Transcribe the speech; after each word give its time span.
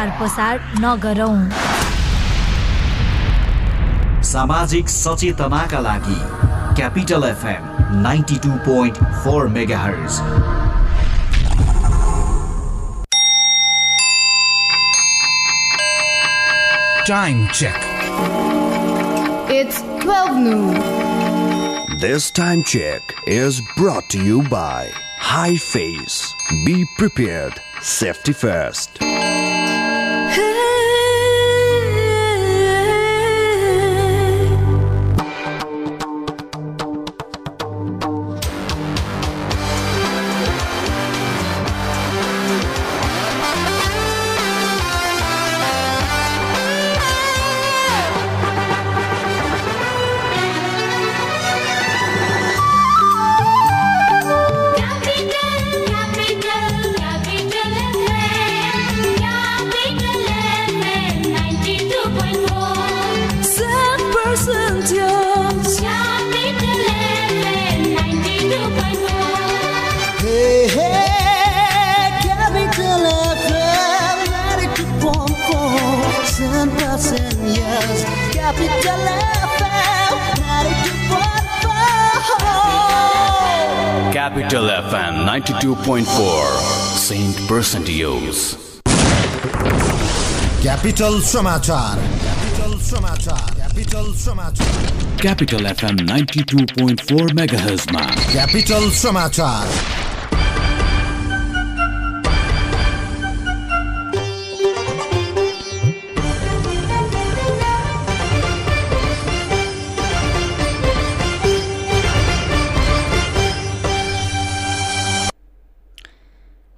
प्रचार 0.00 0.09
प्रसार 0.17 0.59
नगरौँ 0.79 1.37
सामाजिक 4.23 4.89
सचेतनाका 4.89 5.79
लागि 5.79 6.19
capital 6.75 7.23
FM 7.29 7.65
ninety 8.03 8.37
two 8.45 8.51
point 8.67 8.97
four 9.23 9.47
mega 9.57 9.81
Time 17.09 17.43
check. 17.59 17.83
It's 19.59 19.81
12 20.05 20.37
noon. 20.45 21.97
This 21.99 22.31
time 22.31 22.63
check 22.63 23.13
is 23.27 23.59
brought 23.75 24.09
to 24.15 24.23
you 24.29 24.41
by 24.55 24.91
High 25.33 25.57
Face. 25.57 26.21
Be 26.65 26.77
prepared. 26.97 27.59
Safety 27.81 28.31
first. 28.45 29.01
92.4 85.91 86.95
Saint 86.95 87.35
Percent 87.49 87.89
Use. 87.89 88.55
Capital 90.63 91.19
समाचार 91.21 91.97
capital 92.23 92.77
समाचार 92.89 93.53
capital 93.55 94.11
समाचार 94.23 95.17
Capital 95.23 95.67
FM 95.73 95.99
92.4 96.11 97.33
MHz 97.35 97.91
मा 97.93 98.05
capital 98.31 98.89
समाचार 99.01 99.67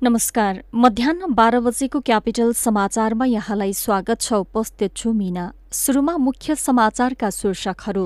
नमस्कार। 0.04 0.64
मध्याह 0.76 1.28
बाह्र 1.30 1.60
बजेको 1.60 2.00
capital 2.00 2.54
समाचारमा 2.54 3.26
यहाँलाई 3.26 3.74
स्वागत 3.74 4.22
छ। 4.22 4.34
उपस्थित 4.34 4.96
छु 4.96 5.12
मीना। 5.14 5.52
सुरुमा 5.72 6.18
मुख्य 6.18 6.56
समाचारका 6.56 7.30
शीर्षकहरू। 7.30 8.06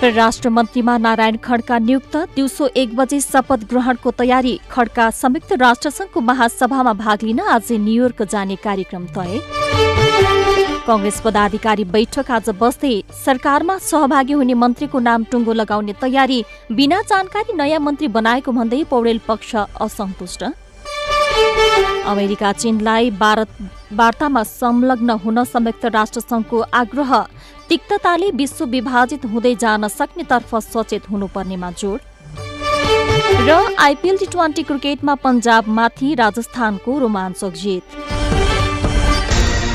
परराष्ट्र 0.00 0.48
मन्त्रीमा 0.48 0.98
नारायण 0.98 1.36
खड्का 1.36 1.78
नियुक्त। 1.78 2.16
दिउँसो 2.16 2.66
एक 2.66 2.96
बजे 2.96 3.20
शपथ 3.20 3.64
ग्रहणको 3.64 4.10
तयारी। 4.10 4.60
खड्का 4.70 5.10
संयुक्त 5.10 5.52
राष्ट्रसङ्घको 5.52 6.20
महासभामा 6.20 6.92
भाग 6.92 7.22
लिन 7.22 7.40
आज 7.40 7.72
न्युयोर्क 7.72 8.22
जाने 8.22 8.56
कार्यक्रम 8.56 9.06
तय। 9.06 9.40
कंग्रेस 10.86 11.20
पदाधिकारी 11.24 11.84
बैठक 11.86 12.30
आज 12.30 12.48
बस्दै 12.60 12.94
सरकारमा 13.16 13.76
सहभागी 13.80 14.32
हुने 14.32 14.54
मन्त्रीको 14.62 14.98
नाम 15.00 15.24
टुङ्गो 15.30 15.52
लगाउने 15.52 15.92
तयारी 16.00 16.38
बिना 16.72 17.00
जानकारी 17.10 17.52
नयाँ 17.56 17.80
मन्त्री 17.80 18.08
बनाएको 18.16 18.52
भन्दै 18.52 18.82
पौडेल 18.90 19.20
पक्ष 19.28 19.54
असन्तुष्ट। 19.86 20.42
अमेरिका 22.06 22.52
चीनलाई 22.52 23.10
वार्तामा 23.92 24.42
संलग्न 24.50 25.10
हुन 25.24 25.44
संयुक्त 25.46 25.84
राष्ट्रसङ्घको 25.98 26.58
आग्रह 26.74 27.12
तिक्तताले 27.68 28.30
विश्व 28.40 28.64
विभाजित 28.74 29.26
हुँदै 29.32 29.54
जान 29.62 29.88
सक्नेतर्फ 29.90 30.54
सचेत 30.66 31.10
हुनुपर्नेमा 31.10 31.70
जोड। 31.80 32.00
र 33.46 33.50
आइपिएल 33.80 34.16
टी 34.18 34.26
ट्वेन्टी 34.34 34.62
क्रिकेटमा 34.64 35.14
पन्जाबमाथि 35.24 36.14
राजस्थानको 36.16 36.98
रोमाञ्चक 36.98 37.54
जित। 37.62 37.84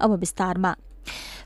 अब 0.00 0.18
विस्तारमा। 0.20 0.74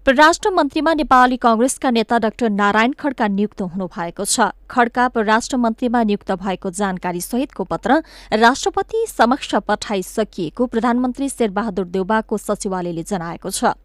परराष्ट्र 0.06 0.50
मन्त्रीमा 0.50 0.92
नेपाली 0.94 1.36
कंग्रेसका 1.36 1.90
नेता 1.90 2.18
डाक्टर 2.18 2.50
नारायण 2.50 2.92
खड्का 2.92 3.28
नियुक्त 3.28 3.60
हुनु 3.62 3.86
भएको 3.86 4.24
छ। 4.24 4.50
खड्का 4.70 5.06
परराष्ट्र 5.08 5.56
मन्त्रीमा 5.56 6.02
नियुक्त 6.02 6.32
भएको 6.34 6.70
जानकारी 6.72 7.20
सहितको 7.20 7.64
पत्र 7.64 8.02
राष्ट्रपति 8.34 9.04
समक्ष 9.08 9.54
पठाइसकिएको 9.68 10.66
प्रधानमन्त्री 10.66 11.28
शेरबहादुर 11.28 11.86
देउबाको 11.86 12.38
सचिवालयले 12.38 13.02
जनाएको 13.04 13.50
छ। 13.50 13.78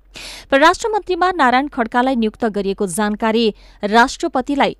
परराष्ट्र 0.49 0.89
मन्त्रीमा 0.89 1.31
नारायण 1.37 1.67
खड्कालाई 1.69 2.15
नियुक्त 2.15 2.45
गरिएको 2.49 2.87
जानकारी 2.89 3.45
राष्ट्रपतिलाई 3.83 4.75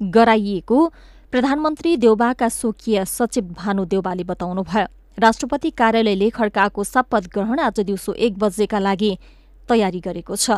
गराइएको 0.00 0.86
प्रधानमन्त्री 1.32 1.96
देउबाका 1.96 2.48
स्वकीय 2.50 3.04
सचिव 3.06 3.54
भानु 3.54 3.84
देउबाले 3.84 4.24
बताउनुभयो। 4.24 4.86
राष्ट्रपति 5.20 5.70
कार्यालयले 5.70 6.28
खड्काको 6.30 6.84
शपथ 6.84 7.26
ग्रहण 7.28 7.58
आज 7.60 7.80
दिउँसो 7.80 8.12
एक 8.18 8.38
बजेका 8.38 8.78
लागि 8.78 9.10
तयारी 9.68 10.00
गरेको 10.00 10.36
छ। 10.36 10.50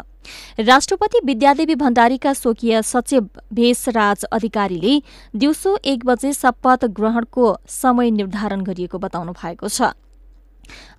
राष्ट्रपति 0.61 1.21
विद्यादेवी 1.25 1.75
भण्डारीका 1.75 2.33
स्वकीय 2.33 2.83
सचिव 2.83 3.29
भेषराज 3.53 4.25
अधिकारीले 4.31 4.95
दिउँसो 5.37 5.77
एक 5.85 6.05
बजे 6.05 6.33
शपथ 6.33 6.85
ग्रहणको 6.95 7.57
समय 7.69 8.11
निर्धारण 8.13 8.63
गरिएको 8.63 8.99
बताउनु 8.99 9.33
भएको 9.33 9.69
छ। 9.69 9.91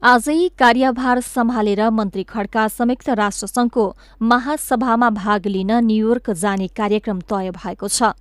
आजै 0.04 0.48
कार्यभार 0.60 1.20
सम्हालेर 1.26 1.90
मन्त्री 1.92 2.24
खड्का 2.24 2.68
संयुक्त 2.68 3.10
राष्ट्रसंघको 3.20 3.86
महासभामा 4.22 5.10
भाग 5.12 5.48
लिन 5.48 5.72
न्यूयोर्क 5.86 6.30
जाने 6.44 6.68
कार्यक्रम 6.76 7.20
तय 7.30 7.52
भएको 7.52 7.88
छ। 7.88 8.12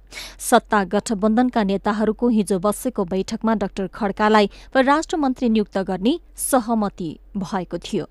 सत्ता 0.40 0.82
गठबन्धनका 0.94 1.62
नेताहरूको 1.64 2.28
हिजो 2.28 2.58
बसेको 2.58 3.04
बैठकमा 3.12 3.54
डाक्टर 3.62 3.86
खड्कालाई 3.94 4.50
परराष्ट्र 4.74 5.16
मन्त्री 5.16 5.48
नियुक्त 5.48 5.78
गर्ने 5.90 6.18
सहमति 6.40 7.10
भएको 7.36 7.78
थियो। 7.78 8.06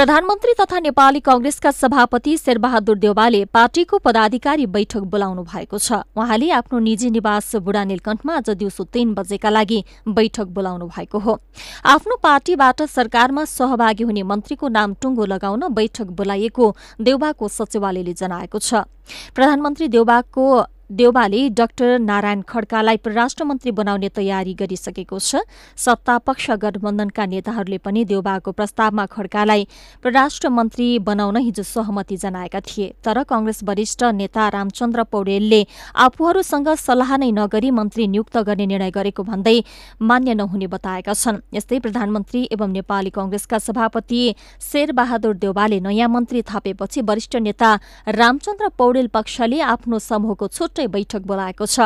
प्रधानमन्त्री 0.00 0.52
तथा 0.60 0.78
नेपाली 0.80 1.20
कंग्रेसका 1.20 1.70
सभापति 1.70 2.36
शेरबहादुर 2.38 2.98
देउवाले 2.98 3.44
पार्टीको 3.44 3.98
पदाधिकारी 3.98 4.66
बैठक 4.66 5.02
बोलाउनु 5.12 5.42
भएको 5.44 5.78
छ। 5.78 6.00
उहाँले 6.16 6.50
आफ्नो 6.50 6.78
निजी 6.78 7.10
निवास 7.10 7.56
बुढा 7.58 7.84
नीलकण्ठमा 7.84 8.36
आज 8.36 8.50
दिउँसो 8.52 8.84
तीन 8.86 9.12
बजेका 9.14 9.50
लागि 9.50 9.84
बैठक 10.08 10.46
बोलाउनु 10.56 10.86
भएको 10.88 11.18
हो। 11.18 11.38
आफ्नो 11.84 12.16
पार्टीबाट 12.16 12.82
सरकारमा 12.88 13.44
सहभागी 13.44 14.02
हुने 14.02 14.22
मन्त्रीको 14.24 14.68
नाम 14.70 14.94
टुङ्गो 14.96 15.24
लगाउन 15.26 15.68
बैठक 15.68 16.16
बोलाइएको 16.16 16.74
देउबाको 17.00 17.48
सचिवालयले 17.50 18.14
जनाएको 18.14 18.58
छ। 18.58 18.88
प्रधानमन्त्री 19.36 19.88
देउबाको 19.90 20.44
देउबाले 20.90 21.48
डाक्टर 21.50 21.98
नारायण 22.00 22.40
खड्कालाई 22.42 22.96
परराष्ट्र 22.98 23.44
मन्त्री 23.44 23.70
बनाउने 23.70 24.08
तयारी 24.10 24.54
गरिसकेको 24.54 25.18
छ। 25.20 25.46
सत्तापक्ष 25.78 26.50
गठबन्धनका 26.58 27.26
नेताहरूले 27.26 27.78
पनि 27.78 28.04
देउबाको 28.04 28.50
प्रस्तावमा 28.52 29.04
खड्कालाई 29.06 29.66
परराष्ट्र 30.04 30.48
मन्त्री 30.50 30.88
बनाउन 31.00 31.36
हिजो 31.38 31.62
सहमति 31.62 32.16
जनाएका 32.16 32.60
थिए। 32.66 32.88
तर 33.06 33.22
कंग्रेस 33.22 33.62
वरिष्ठ 33.62 34.02
नेता 34.18 34.48
रामचन्द्र 34.50 35.02
पौडेलले 35.06 35.62
आफूहरूसँग 35.96 36.68
सल्लाह 36.76 37.16
नै 37.16 37.30
नगरी 37.38 37.70
मन्त्री 37.70 38.06
नियुक्त 38.08 38.38
गर्ने 38.42 38.66
निर्णय 38.66 38.90
गरेको 38.90 39.22
भन्दै 39.22 39.56
मान्य 40.02 40.34
नहुने 40.34 40.66
बताएका 40.66 41.14
छन्। 41.14 41.38
यस्तै 41.54 41.78
प्रधानमन्त्री 41.86 42.42
एवं 42.50 42.70
नेपाली 42.72 43.10
कंग्रेसका 43.14 43.58
सभापति 43.60 44.20
शेरबहादुर 44.60 45.34
देउबाले 45.38 45.80
नयाँ 45.86 46.10
मन्त्री 46.10 46.42
थपेपछि 46.50 47.00
वरिष्ठ 47.06 47.36
नेता 47.46 47.70
रामचन्द्र 48.18 48.74
पौडेल 48.74 49.06
पक्षले 49.14 49.60
आफ्नो 49.70 49.98
समूहको 50.00 50.48
छुट्टै 50.48 50.79
बैठक 50.86 51.22
बोलाएको 51.26 51.66
छ। 51.66 51.80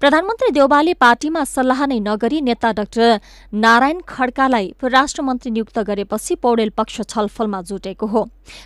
प्रधानमन्त्री 0.00 0.50
देउबाले 0.50 0.94
पार्टीमा 0.94 1.44
सल्लाह 1.44 1.84
नै 1.86 1.98
नगरी 2.00 2.40
नेता 2.40 2.72
डाक्टर 2.72 3.20
नारायण 3.54 4.00
खड्कालाई 4.08 4.72
परराष्ट्र 4.80 5.22
मन्त्री 5.22 5.50
नियुक्त 5.50 5.78
गरेपछि 5.80 6.34
पौडेल 6.34 6.70
पक्ष 6.76 7.00
छलफलमा 7.02 7.60
जुटेको 7.62 8.06
हो। 8.06 8.22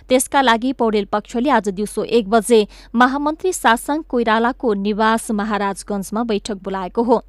त्यसका 0.09 0.41
लागि 0.41 0.71
पौडेल 0.73 1.05
पक्षले 1.11 1.49
आज 1.49 1.69
दिउँसो 1.69 2.03
एक 2.03 2.29
बजे 2.29 2.65
महामन्त्री 2.95 3.53
सासङ 3.53 4.01
कोइरालाको 4.09 4.73
निवास 4.79 5.31
महाराजगंजमा 5.33 6.23
बैठक 6.23 6.57
बोलाएको 6.63 7.03
हो। 7.03 7.23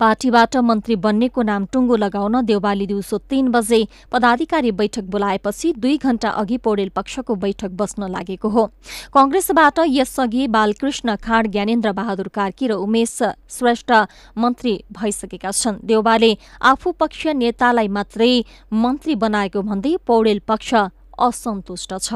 पार्टीबाट 0.00 0.56
मन्त्री 0.58 0.96
बन्नेको 0.96 1.42
नाम 1.42 1.66
टुङ्गो 1.72 1.96
लगाउन 1.96 2.40
देउबाली 2.46 2.86
दिउँसो 2.86 3.18
तीन 3.30 3.50
बजे 3.50 3.80
पदाधिकारी 4.12 4.70
बैठक 4.72 5.04
बोलाएपछि 5.10 5.72
दुई 5.78 5.96
घण्टा 5.98 6.30
अघि 6.30 6.56
पौडेल 6.58 6.88
पक्षको 6.96 7.34
बैठक 7.36 7.70
बस्न 7.72 8.10
लागेको 8.10 8.48
हो। 8.48 8.66
कंग्रेसबाट 9.14 9.78
यसअघि 9.88 10.46
बालकृष्ण 10.48 11.16
खाँड 11.16 11.50
ज्ञानेन्द्र 11.52 11.92
बहादुर 11.92 12.28
कार्की 12.34 12.66
र 12.66 12.72
उमेश 12.76 13.18
श्रेष्ठ 13.50 13.92
मन्त्री 14.36 14.74
भइसकेका 14.92 15.50
छन्। 15.52 15.80
देउबाले 15.84 16.36
आफू 16.62 16.92
पक्षीय 17.00 17.32
नेतालाई 17.34 17.88
मात्रै 17.88 18.32
मन्त्री 18.72 19.14
बनाएको 19.16 19.62
भन्दै 19.62 19.96
पौडेल 20.06 20.40
पक्ष 20.48 20.74
असन्तुष्ट 21.18 21.94
छ। 21.98 22.14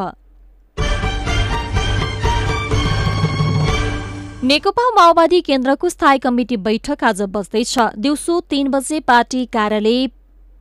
नेकपा 4.42 4.84
माओवादी 4.90 5.40
केन्द्रको 5.40 5.88
स्थायी 5.88 6.19
कमिटी 6.19 6.56
बैठक 6.58 7.04
आज 7.04 7.20
बस्दैछ। 7.28 7.78
दिउँसो 8.00 8.38
तीन 8.40 8.69
बजे 8.72 9.00
पार्टी 9.04 9.44
कार्यालय 9.46 10.06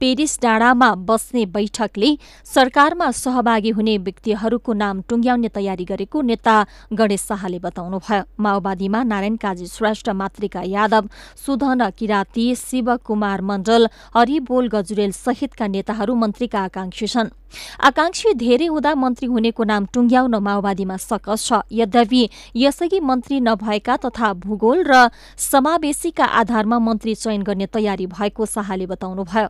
पेरिस 0.02 0.38
डाँडामा 0.42 0.90
बस्ने 1.08 1.46
बैठकले 1.48 2.10
सरकारमा 2.46 3.10
सहभागी 3.14 3.70
हुने 3.70 3.98
व्यक्तिहरूको 4.00 4.74
नाम 4.74 5.02
टुङ्ग्याउने 5.08 5.50
तयारी 5.56 5.86
गरेको 5.86 6.22
नेता 6.22 6.56
गणेश 6.92 7.22
शाहले 7.22 7.60
बताउनुभयो। 7.60 8.24
माओवादीमा 8.44 9.04
नारायण 9.04 9.36
काजी 9.40 9.68
श्रेष्ठ 9.68 10.10
मातृका 10.12 10.62
यादव 10.66 11.10
सुधन 11.46 11.90
किराती 11.98 12.54
शिवकुमार 12.56 13.42
मण्डल 13.42 13.88
हरिबोल 14.16 14.68
गजुरेल 14.68 15.12
सहितका 15.16 15.68
नेताहरू 15.68 16.16
मन्त्रीका 16.16 16.60
आकांक्षी 16.60 17.08
छन्। 17.08 17.32
आकांक्षी 17.80 18.34
धेरै 18.34 18.68
हुँदा 18.68 18.94
मन्त्री 18.96 19.28
हुनेको 19.28 19.64
नाम 19.64 19.86
टुङ्ग्याउन 19.94 20.36
माओवादीमा 20.36 20.98
सकस 21.00 21.46
छ। 21.48 21.62
यद्यपि 21.72 22.30
यसअघि 22.56 23.00
मन्त्री 23.00 23.40
नभएका 23.40 23.96
तथा 24.06 24.34
भूगोल 24.34 24.84
र 24.88 25.10
समावेशीका 25.38 26.26
आधारमा 26.42 26.80
मन्त्री 26.80 27.16
चयन 27.16 27.42
गर्ने 27.44 27.66
तयारी 27.74 28.06
भएको 28.08 28.46
शाहले 28.46 28.86
बताउनुभयो। 28.86 29.48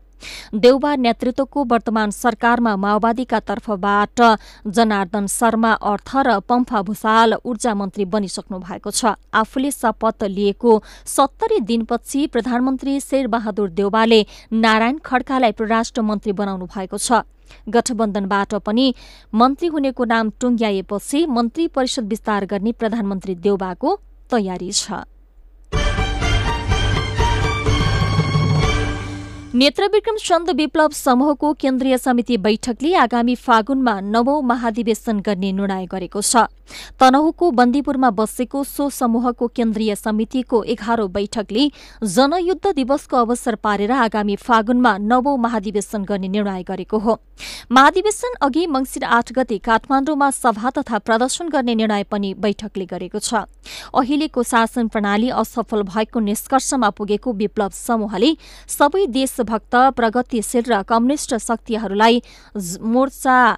देउबा 0.54 0.96
नेतृत्वको 0.96 1.64
वर्तमान 1.64 2.12
सरकारमा 2.12 2.76
माओवादीका 2.76 3.40
तर्फबाट 3.40 4.22
जनार्दन 4.68 5.28
शर्मा 5.30 5.72
अर्थ 5.72 6.12
र 6.28 6.40
पम्फा 6.44 6.82
भूषाल 6.82 7.34
ऊर्जा 7.46 7.74
मन्त्री 7.74 8.06
बनिसक्नु 8.06 8.60
भएको 8.60 8.92
छ। 8.92 9.16
आफूले 9.34 9.72
शपथ 9.72 10.24
लिएको 10.28 10.72
सत्तरी 11.08 11.60
दिनपछि 11.64 12.28
प्रधानमन्त्री 12.28 13.00
शेरबहादुर 13.00 13.70
देउबाले 13.72 14.26
नारायण 14.54 14.98
खड्कालाई 15.06 15.52
परराष्ट्र 15.52 16.02
मन्त्री 16.02 16.32
बनाउनु 16.34 16.66
भएको 16.68 16.98
छ। 16.98 17.24
गठबन्धनबाट 17.70 18.56
पनि 18.66 18.94
मन्त्री 19.34 19.68
हुनेको 19.68 20.04
नाम 20.06 20.30
टुङ्ग्याएपछि 20.42 21.26
मन्त्री 21.38 21.68
परिषद 21.68 22.10
विस्तार 22.10 22.46
गर्ने 22.46 22.72
प्रधानमन्त्री 22.72 23.36
देउबाको 23.46 23.96
तयारी 24.32 24.72
छ। 24.72 25.06
नेत्रविक्रम 29.60 30.18
चन्द 30.18 30.50
विप्लव 30.56 30.90
समूहको 30.90 31.52
केन्द्रीय 31.54 31.98
समिति 31.98 32.36
बैठकले 32.38 32.94
आगामी 32.96 33.34
फागुनमा 33.38 34.00
नवौं 34.02 34.42
महाधिवेशन 34.42 35.20
गर्ने 35.20 35.52
निर्णय 35.52 35.86
गरेको 35.86 36.22
छ। 36.22 36.46
तनहुको 37.00 37.50
बन्दीपुरमा 37.52 38.10
बसेको 38.12 38.64
सो 38.64 38.90
समूहको 38.90 39.48
केन्द्रीय 39.50 39.96
समितिको 39.96 40.62
एघारौं 40.66 41.12
बैठकले 41.12 41.66
जनयुद्ध 42.08 42.72
दिवसको 42.72 43.18
अवसर 43.18 43.56
पारेर 43.64 43.92
आगामी 43.92 44.36
फागुनमा 44.38 44.98
नवौं 45.04 45.38
महाधिवेशन 45.38 46.04
गर्ने 46.06 46.28
निर्णय 46.30 46.64
गरेको 46.64 46.98
हो। 47.00 47.18
महाधिवेशन 47.72 48.36
अघि 48.42 48.66
मंगिर 48.68 49.04
आठ 49.04 49.34
गते 49.34 49.58
काठमाडौँमा 49.60 50.30
सभा 50.32 50.70
तथा 50.78 50.98
प्रदर्शन 51.00 51.50
गर्ने 51.50 51.76
निर्णय 51.76 52.04
पनि 52.12 52.34
बैठकले 52.40 52.86
गरेको 52.86 53.20
छ। 53.20 53.44
अहिलेको 53.92 54.44
शासन 54.46 54.88
प्रणाली 54.88 55.30
असफल 55.36 55.84
भएको 55.92 56.20
निष्कर्षमा 56.22 56.90
पुगेको 56.96 57.34
विप्लव 57.34 57.70
समूहले 57.76 58.34
सबै 58.70 59.06
देशभक्त 59.50 59.76
प्रगतिशील 59.98 60.64
र 60.68 60.82
कम्युनिष्ट 60.86 61.36
शक्तिहरूलाई 61.42 62.20
मोर्चा 62.82 63.56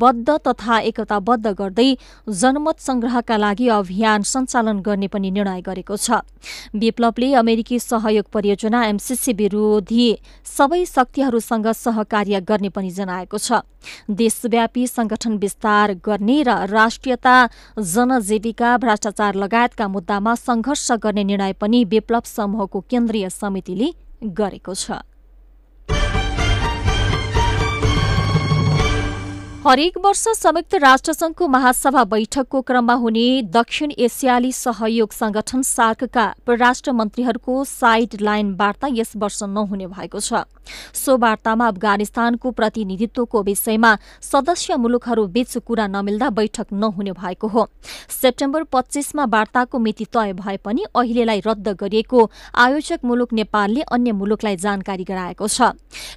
बद्ध 0.00 0.36
तथा 0.46 0.78
एकताबद्ध 0.80 1.46
गर्दै 1.58 1.94
जनमत 2.40 2.80
संग्रहका 2.80 3.36
लागि 3.36 3.68
अभियान 3.68 4.22
सञ्चालन 4.22 4.78
गर्ने 4.80 5.06
पनि 5.12 5.30
निर्णय 5.30 5.60
गरेको 5.60 5.96
छ। 5.96 6.24
विप्लवले 6.72 7.32
अमेरिकी 7.34 7.78
सहयोग 7.78 8.26
परियोजना 8.32 8.84
एमसिसी 8.86 9.32
विरोधी 9.32 10.06
सबै 10.46 10.84
शक्तिहरूसँग 10.86 11.68
सहकार्य 11.68 12.40
गर्ने 12.48 12.68
पनि 12.72 12.90
जनाएको 12.90 13.38
छ। 13.38 13.60
देशव्यापी 14.08 14.86
संगठन 14.86 15.36
विस्तार 15.36 15.94
गर्ने 16.00 16.42
र 16.42 16.50
राष्ट्रियता 16.72 17.36
जनजीविका 17.76 18.76
भ्रष्टाचार 18.78 19.34
लगायतका 19.34 19.88
मुद्दामा 19.88 20.34
संघर्ष 20.48 20.90
गर्ने 21.04 21.24
निर्णय 21.24 21.52
पनि 21.60 21.84
विप्लव 21.92 22.22
समूहको 22.24 22.80
केन्द्रीय 22.88 23.28
समितिले 23.28 23.90
गरेको 24.22 24.74
छ। 24.74 25.02
हरेक 29.66 29.98
वर्ष 30.04 30.24
संयुक्त 30.36 30.74
राष्ट्रसंघको 30.74 31.46
महासभा 31.48 32.02
बैठकको 32.04 32.60
क्रममा 32.60 32.94
हुने 32.94 33.26
दक्षिण 33.54 33.92
एसियाली 33.98 34.50
सहयोग 34.52 35.12
संगठन 35.12 35.62
सार्कका 35.62 36.24
परराष्ट्र 36.46 36.92
मन्त्रीहरूको 36.92 37.64
साइड 37.64 38.16
लाइन 38.20 38.54
वार्ता 38.54 38.88
यस 38.92 39.12
वर्ष 39.16 39.42
नहुने 39.44 39.86
भएको 39.86 40.20
छ। 40.20 40.42
सो 40.94 41.16
वार्तामा 41.16 41.68
अफगानिस्तानको 41.68 42.50
प्रतिनिधित्वको 42.52 43.42
विषयमा 43.42 43.96
सदस्य 44.22 44.76
मुलुकहरू 44.76 45.26
बीच 45.28 45.56
कुरा 45.58 45.86
नमिल्दा 45.88 46.30
बैठक 46.30 46.72
नहुने 46.72 47.12
भएको 47.12 47.48
हो। 47.48 47.66
सेप्टेम्बर 48.10 48.62
पच्चीसमा 48.72 49.24
वार्ताको 49.26 49.78
मिति 49.78 50.04
तय 50.12 50.32
भए 50.32 50.56
पनि 50.56 50.84
अहिलेलाई 50.96 51.40
रद्द 51.46 51.68
गरिएको 51.80 52.30
आयोजक 52.56 53.04
मुलुक 53.04 53.32
नेपालले 53.32 53.80
अन्य 53.92 54.12
मुलुकलाई 54.12 54.56
जानकारी 54.58 55.04
गराएको 55.04 55.48
छ। 55.48 55.72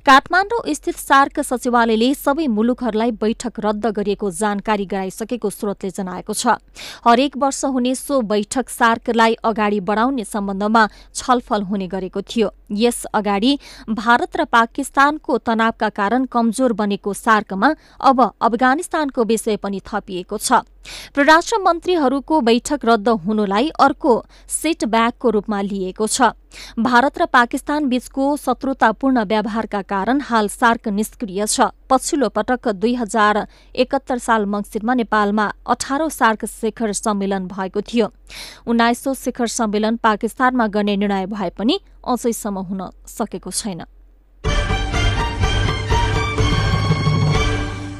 काठमाडौँ 0.05 0.61
स्थित 0.73 0.95
सार्क 0.97 1.39
सचिवालयले 1.41 2.13
सबै 2.15 2.47
मुलुकहरूलाई 2.47 3.11
बैठक 3.17 3.59
रद्द 3.59 3.85
गरिएको 3.87 4.31
जानकारी 4.33 4.85
गराइसकेको 4.85 5.49
स्रोतले 5.49 5.89
जनाएको 5.91 6.33
छ। 6.33 6.57
हरेक 7.05 7.37
वर्ष 7.37 7.63
हुने 7.65 7.95
सो 7.95 8.21
बैठक 8.23 8.69
सार्कलाई 8.69 9.33
अगाडि 9.43 9.79
बढाउने 9.81 10.23
सम्बन्धमा 10.25 10.87
छलफल 11.15 11.61
हुने 11.63 11.87
गरेको 11.87 12.21
थियो। 12.21 12.49
यस 12.71 13.03
अगाडि 13.13 13.57
भारत 13.89 14.34
र 14.35 14.45
पाकिस्तानको 14.45 15.37
तनावका 15.39 15.89
कारण 15.91 16.25
कमजोर 16.27 16.73
बनेको 16.73 17.13
सार्कमा 17.15 17.73
अब 18.01 18.21
अफगानिस्तानको 18.41 19.23
विषय 19.23 19.57
पनि 19.57 19.81
थपिएको 19.83 20.37
छ। 20.37 20.63
परराष्ट्र 21.15 21.57
मन्त्रीहरूको 21.57 22.39
बैठक 22.41 22.85
रद्द 22.85 23.09
हुनुलाई 23.25 23.69
अर्को 23.79 24.13
सेटब्याकको 24.47 25.29
रूपमा 25.29 25.61
लिएको 25.61 26.07
छ। 26.07 26.29
भारत 26.77 27.17
र 27.17 27.25
पाकिस्तान 27.27 27.89
बीचको 27.89 28.25
शत्रुतापूर्ण 28.37 29.23
व्यवहारका 29.25 29.81
कारण 29.81 30.21
हाल 30.21 30.47
सार्क 30.47 30.87
निष्क्रिय 30.89 31.45
छ। 31.47 31.73
पछिल्लो 31.89 32.29
पटक 32.29 32.67
दुई 32.77 32.93
हजार 32.95 33.47
एकहत्तर 33.75 34.17
साल 34.19 34.45
मङ्सिरमा 34.45 34.93
नेपालमा 34.93 35.45
अठारौं 35.65 36.09
सार्क 36.09 36.45
शिखर 36.45 36.93
सम्मेलन 36.93 37.47
भएको 37.47 37.81
थियो। 37.81 38.07
उन्नाइसौं 38.67 39.13
शिखर 39.15 39.47
सम्मेलन 39.49 39.95
पाकिस्तानमा 39.97 40.67
गर्ने 40.69 40.95
निर्णय 40.97 41.25
भए 41.25 41.49
पनि 41.57 41.79
अझैसम्म 42.05 42.57
हुन 42.61 42.81
सकेको 43.09 43.51
छैन। 43.51 43.85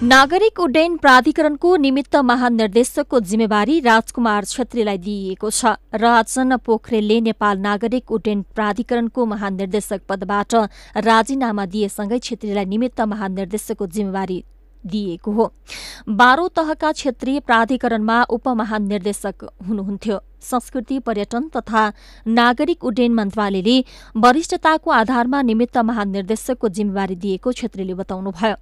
नागरिक 0.06 0.60
उड्डयन 0.60 0.96
प्राधिकरणको 0.98 1.76
निमित्त 1.76 2.16
महानिर्देशकको 2.24 3.20
जिम्मेवारी 3.22 3.80
राजकुमार 3.82 4.46
छेत्रीलाई 4.46 4.98
दिइएको 4.98 5.50
छ। 5.50 5.66
राजन 5.96 6.56
पोखरेलले 6.62 7.20
नेपाल 7.22 7.58
नागरिक 7.60 8.12
उड्डयन 8.12 8.42
प्राधिकरणको 8.54 9.26
महानिर्देशक 9.26 10.02
पदबाट 10.10 10.56
राजीनामा 11.02 11.66
दिएसँगै 11.66 12.20
छेत्रीलाई 12.20 12.66
निमित्त 12.66 13.02
महानिर्देशकको 13.04 13.88
जिम्मेवारी 13.88 14.44
दिइएको 14.84 15.32
हो। 15.32 15.52
बाह्रौं 16.12 16.48
तहका 16.54 16.92
क्षेत्रीय 16.92 17.40
प्राधिकरणमा 17.42 18.22
उपमहानिर्देशक 18.30 19.50
हुनुहुन्थ्यो। 19.68 20.20
संस्कृति 20.42 21.00
पर्यटन 21.00 21.48
तथा 21.56 21.92
नागरिक 22.28 22.84
उड्डयन 22.84 23.14
मन्त्रालयले 23.14 23.78
वरिष्ठताको 24.18 24.92
आधारमा 24.92 25.42
निमित्त 25.42 25.78
महानिर्देशकको 25.80 26.70
जिम्मेवारी 26.70 27.16
दिएको 27.16 27.52
छेत्रीले 27.54 27.94
बताउनुभयो। 27.94 28.56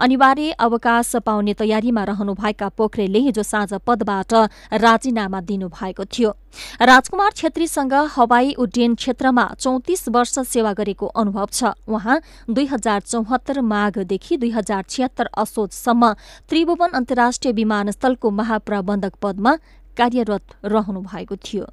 अनिवार्य 0.00 0.50
अवकाश 0.60 1.14
पाउने 1.26 1.54
तयारीमा 1.54 2.04
रहनुभएका 2.04 2.68
पोखरेलले 2.68 3.18
हिजो 3.20 3.42
साँझ 3.42 3.72
पदबाट 3.86 4.32
राजीनामा 4.74 5.40
दिनुभएको 5.40 6.04
थियो। 6.06 6.30
राजकुमार 6.82 7.32
छेत्रीसँग 7.32 7.92
हवाई 8.10 8.52
उड्डयन 8.58 8.94
क्षेत्रमा 8.94 9.44
चौतिस 9.54 10.08
वर्ष 10.08 10.38
सेवा 10.44 10.72
गरेको 10.72 11.06
अनुभव 11.06 11.46
छ। 11.52 11.70
उहाँ 11.88 12.20
दुई 12.50 12.66
हजार 12.66 13.00
चौहत्तर 13.00 13.60
माघदेखि 13.62 14.36
दुई 14.36 14.50
हजार 14.50 14.82
छिहत्तर 14.90 15.28
असोजसम्म 15.38 16.12
त्रिभुवन 16.50 16.90
अन्तर्राष्ट्रिय 16.90 17.52
विमानस्थलको 17.54 18.30
महाप्रबन्धक 18.30 19.14
पदमा 19.22 19.56
कार्यरत 19.96 20.56
रहनु 20.64 21.00
भएको 21.00 21.36
थियो। 21.36 21.66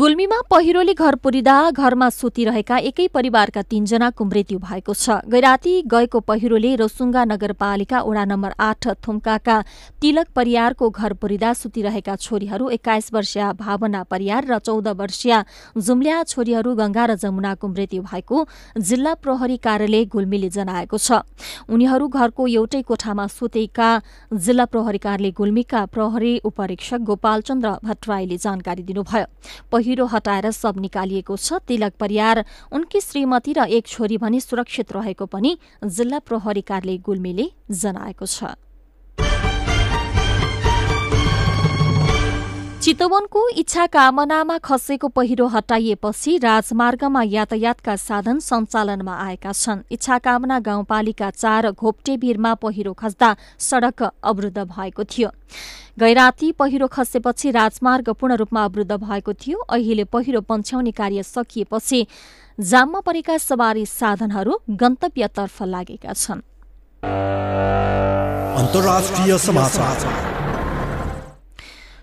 गुल्मीमा 0.00 0.36
पहिरोले 0.50 0.92
घर 0.94 1.14
पुरिँदा 1.20 1.54
घरमा 1.72 2.08
सुतिरहेका 2.10 2.76
एकै 2.88 3.06
परिवारका 3.12 3.62
तीनजनाको 3.62 4.24
मृत्यु 4.24 4.58
भएको 4.58 4.92
छ। 4.94 5.16
गैराती 5.28 5.72
गएको 5.84 6.20
पहिरोले 6.24 6.70
रोसुङ्गा 6.80 7.24
नगरपालिका 7.26 8.00
वडा 8.00 8.24
नम्बर 8.24 8.52
आठ 8.58 8.88
थुम्काका 9.04 9.56
तिलक 10.00 10.28
परियारको 10.32 10.88
घर 10.90 11.12
पुरिँदा 11.20 11.52
सुतिरहेका 11.52 12.14
छोरीहरू 12.16 12.68
एक्काइस 12.70 13.12
वर्षीय 13.12 13.44
भावना 13.60 14.02
परियार 14.08 14.48
र 14.48 14.58
चौध 14.60 14.88
वर्षीय 14.96 15.34
जुम्ल्या 15.76 16.22
छोरीहरू 16.32 16.74
गंगा 16.80 17.04
र 17.04 17.14
जमुनाको 17.20 17.68
मृत्यु 17.68 18.00
भएको 18.02 18.46
जिल्ला 18.80 19.14
प्रहरी 19.20 19.56
कार्यालय 19.60 20.04
गुल्मीले 20.08 20.48
जनाएको 20.48 20.96
छ। 20.96 21.20
उनीहरू 21.68 22.08
घरको 22.08 22.46
एउटै 22.48 22.82
कोठामा 22.88 23.26
सुतेका 23.28 23.90
जिल्ला 24.32 24.64
प्रहरी 24.72 25.04
कार्यालय 25.04 25.36
गुल्मीका 25.36 25.84
प्रहरी 25.92 26.32
उपरीक्षक 26.46 27.04
गोपालचन्द्र 27.04 27.76
भट्टराईले 27.84 28.40
जानकारी 28.40 28.82
दिनुभयो। 28.88 29.28
पहिरो 29.90 30.06
हटाएर 30.06 30.50
शव 30.52 30.78
निकालिएको 30.80 31.36
छ। 31.36 31.58
तिलक 31.66 31.98
परियार 31.98 32.44
उनकी 32.70 33.00
श्रीमती 33.02 33.52
र 33.58 33.66
एक 33.74 33.86
छोरी 33.88 34.16
भने 34.22 34.38
सुरक्षित 34.40 34.92
रहेको 34.92 35.26
पनि 35.26 35.58
जिल्ला 35.82 36.18
प्रहरी 36.22 36.62
कार्यालय 36.62 36.98
गुल्मीले 37.02 37.46
जनाएको 37.68 38.26
छ। 38.26 38.54
चितवनको 42.80 43.40
इच्छा 43.60 43.84
कामनामा 43.86 44.56
खसेको 44.58 45.08
पहिरो 45.08 45.46
हटाइएपछि 45.46 46.36
राजमार्गमा 46.38 47.22
यातायातका 47.22 47.96
साधन 47.96 48.38
सञ्चालनमा 48.40 49.14
आएका 49.16 49.52
छन्। 49.52 49.84
इच्छा 49.92 50.18
कामना 50.18 50.58
गाउँपालिका 50.60 51.28
चार 51.30 51.70
घोप्टेभिरमा 51.72 52.54
पहिरो 52.54 52.92
खस्दा 52.92 53.36
सड़क 53.60 54.02
अवरुद्ध 54.02 54.58
भएको 54.58 55.04
थियो। 55.04 55.28
गैराती 56.00 56.52
पहिरो 56.52 56.86
खसेपछि 56.88 57.50
राजमार्ग 57.50 58.08
पूर्ण 58.16 58.36
रूपमा 58.40 58.64
अवरुद्ध 58.64 58.92
भएको 58.96 59.32
थियो। 59.36 59.58
अहिले 59.68 60.04
पहिरो 60.08 60.40
पन्छ्याउने 60.40 60.92
कार्य 60.96 61.22
सकिएपछि 61.22 62.06
जाममा 62.58 63.00
परेका 63.00 63.38
सवारी 63.38 63.84
साधनहरू 63.86 64.60
गन्तव्यतर्फ 64.72 65.62
लागेका 65.62 66.12
छन्। 66.14 66.40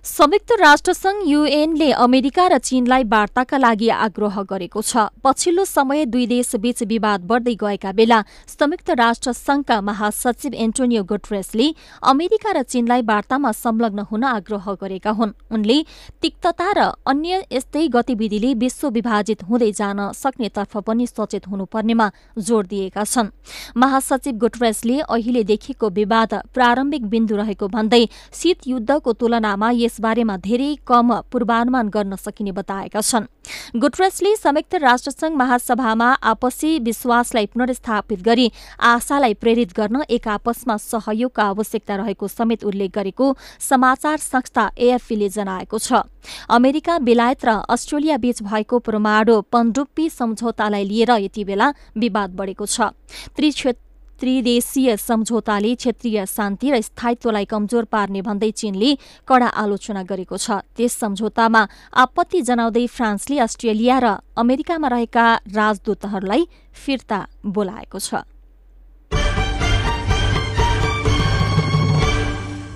संयुक्त 0.08 0.52
राष्ट्रसंघ 0.60 1.16
युएनले 1.28 1.90
अमेरिका 1.94 2.46
र 2.48 2.58
चीनलाई 2.60 3.04
वार्ताका 3.06 3.58
लागि 3.58 3.88
आग्रह 3.92 4.36
गरेको 4.42 4.82
छ। 4.82 5.12
पछिल्लो 5.20 5.66
समय 5.68 6.06
दुई 6.08 6.26
देशबीच 6.28 6.84
विवाद 6.88 7.26
बढ्दै 7.28 7.56
गएका 7.60 7.92
बेला 7.92 8.20
संयुक्त 8.48 8.90
राष्ट्र 8.96 9.32
संघका 9.36 9.80
महासचिव 9.82 10.54
एन्टोनियो 10.56 11.04
गुटरेसले 11.04 11.68
अमेरिका 12.04 12.52
र 12.52 12.62
चीनलाई 12.64 13.02
वार्तामा 13.04 13.52
संलग्न 13.54 14.06
हुन 14.08 14.24
आग्रह 14.24 14.72
गरेका 14.82 15.12
हुन्। 15.12 15.34
उनले 15.52 15.78
तिक्तता 16.24 16.70
र 16.72 16.80
अन्य 17.04 17.44
यस्तै 17.52 17.88
गतिविधिले 17.92 18.54
विश्व 18.56 18.88
विभाजित 18.90 19.44
हुँदै 19.44 19.72
जान 19.74 20.00
सक्नेतर्फ 20.14 20.78
पनि 20.88 21.08
सचेत 21.08 21.48
हुनुपर्नेमा 21.48 22.08
जोड़ 22.40 22.66
दिएका 22.66 23.04
छन्। 23.04 23.34
महासचिव 23.76 24.40
गुटरेसले 24.40 25.00
अहिले 25.02 25.44
देखिएको 25.44 25.90
विवाद 26.00 26.40
प्रारम्भिक 26.56 27.06
बिन्दु 27.06 27.36
रहेको 27.36 27.68
भन्दै 27.68 28.04
शीत 28.34 28.68
युद्धको 28.68 29.14
तुलनामा 29.14 29.72
यसबारेमा 29.98 30.38
धेरै 30.38 30.76
कम 30.86 31.26
पूर्वानुमान 31.26 31.90
गर्न 31.90 32.16
सकिने 32.16 32.52
बताएका 32.54 33.02
छन्। 33.02 33.26
गुटरेसले 33.74 34.36
संयुक्त 34.38 34.76
राष्ट्रसंघ 34.78 35.34
महासभामा 35.34 36.10
आपसी 36.22 36.72
विश्वासलाई 36.80 37.46
पुनर्स्थापित 37.48 38.22
गरी 38.22 38.48
आशालाई 38.78 39.34
प्रेरित 39.34 39.74
गर्न 39.74 40.04
एक 40.08 40.28
आपसमा 40.28 40.78
सहयोगका 40.78 41.44
आवश्यकता 41.46 41.96
रहेको 41.96 42.28
समेत 42.30 42.64
उल्लेख 42.64 42.92
गरेको 42.94 43.26
समाचार 43.60 44.18
संस्था 44.20 44.70
एएफपीले 44.78 45.30
जनाएको 45.30 45.78
छ। 45.80 46.06
अमेरिका 46.50 47.00
बेलायत 47.00 47.46
र 47.46 47.50
अस्ट्रेलिया 47.66 48.18
बीच 48.18 48.44
भएको 48.44 48.80
परमाणु 48.80 49.42
पनडुब्बी 49.50 50.10
सम्झौतालाई 50.12 50.84
लिएर 50.86 51.12
यति 51.18 51.44
बेला 51.44 51.74
विवाद 51.98 52.30
बढेको 52.38 52.66
छ। 52.68 52.94
त्रिक्षेत्र 53.34 53.87
त्रिदेशीय 54.20 54.96
सम्झौताले 54.98 55.74
क्षेत्रीय 55.76 56.26
शान्ति 56.28 56.72
र 56.72 56.82
स्थायित्वलाई 56.82 57.46
कमजोर 57.46 57.84
पार्ने 57.86 58.22
भन्दै 58.22 58.52
चीनले 58.52 58.90
कड़ा 59.28 59.48
आलोचना 59.56 60.04
गरेको 60.04 60.38
छ। 60.38 60.64
त्यस 60.76 60.94
सम्झौतामा 61.00 61.62
आपत्ति 61.96 62.42
जनाउँदै 62.42 62.86
फ्रान्सले 62.88 63.38
अस्ट्रेलिया 63.40 63.98
र 64.00 64.06
अमेरिकामा 64.38 64.88
रहेका 64.88 65.26
राजदूतहरूलाई 65.54 66.48
फिर्ता 66.76 67.20
बोलाएको 67.46 68.00
छ। 68.00 68.26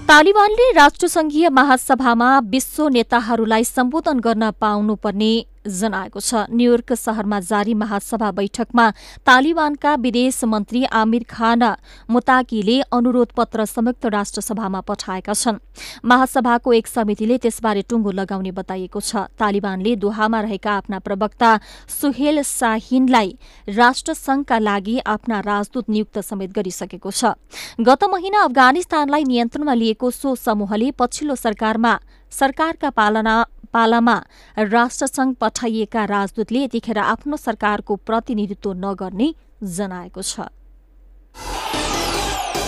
तालिबानले 0.07 0.65
राष्ट्रसंघीय 0.75 1.49
महासभामा 1.49 2.29
विश्व 2.51 2.87
नेताहरूलाई 2.89 3.63
सम्बोधन 3.65 4.19
गर्न 4.19 4.49
पाउनुपर्ने 4.59 5.33
जनाएको 5.65 6.19
छ। 6.19 6.45
न्यूयोर्क 6.49 6.93
शहरमा 6.95 7.39
जारी 7.41 7.73
महासभा 7.73 8.31
बैठकमा 8.31 8.89
तालिबानका 9.25 9.95
विदेश 9.97 10.43
मन्त्री 10.43 10.83
आमिर 10.85 11.23
खान 11.29 11.63
मुताकीले 12.09 12.79
अनुरोध 12.91 13.31
पत्र 13.37 13.65
संयुक्त 13.65 14.05
राष्ट्रसभामा 14.07 14.81
पठाएका 14.81 15.33
छन्। 15.33 15.59
महासभाको 16.05 16.73
एक 16.73 16.87
समितिले 16.87 17.37
त्यसबारे 17.37 17.81
टुङ्गो 17.89 18.11
लगाउने 18.11 18.51
बताइएको 18.51 18.99
छ। 19.01 19.27
तालिबानले 19.37 19.95
दोहामा 19.95 20.41
रहेका 20.41 20.71
आफ्ना 20.73 20.99
प्रवक्ता 20.99 21.49
सुहेल 21.89 22.41
शाहिनलाई 22.41 23.29
राष्ट्रसंघका 23.67 24.59
लागि 24.59 24.97
आफ्ना 25.05 25.39
राजदूत 25.41 25.89
नियुक्त 25.89 26.19
समेत 26.21 26.51
गरिसकेको 26.51 27.11
छ। 27.11 27.37
गत 27.79 28.03
महिना 28.09 28.43
अफगानिस्तानलाई 28.43 29.23
नियन्त्रणमा 29.23 29.73
लिएको 29.73 30.11
सो 30.11 30.35
समूहले 30.35 30.91
पछिल्लो 30.97 31.35
सरकारमा 31.35 31.93
सरकारका 32.31 32.89
पालना 32.89 33.33
पालामा 33.73 34.17
राष्ट्रसङ्घ 34.57 35.33
पठाइएका 35.41 36.05
राजदूतले 36.05 36.63
यतिखेर 36.63 36.97
आफ्नो 36.97 37.37
सरकारको 37.37 37.95
प्रतिनिधित्व 38.07 38.73
नगर्ने 38.85 39.33
जनाएको 39.77 40.21
छ। 40.21 40.47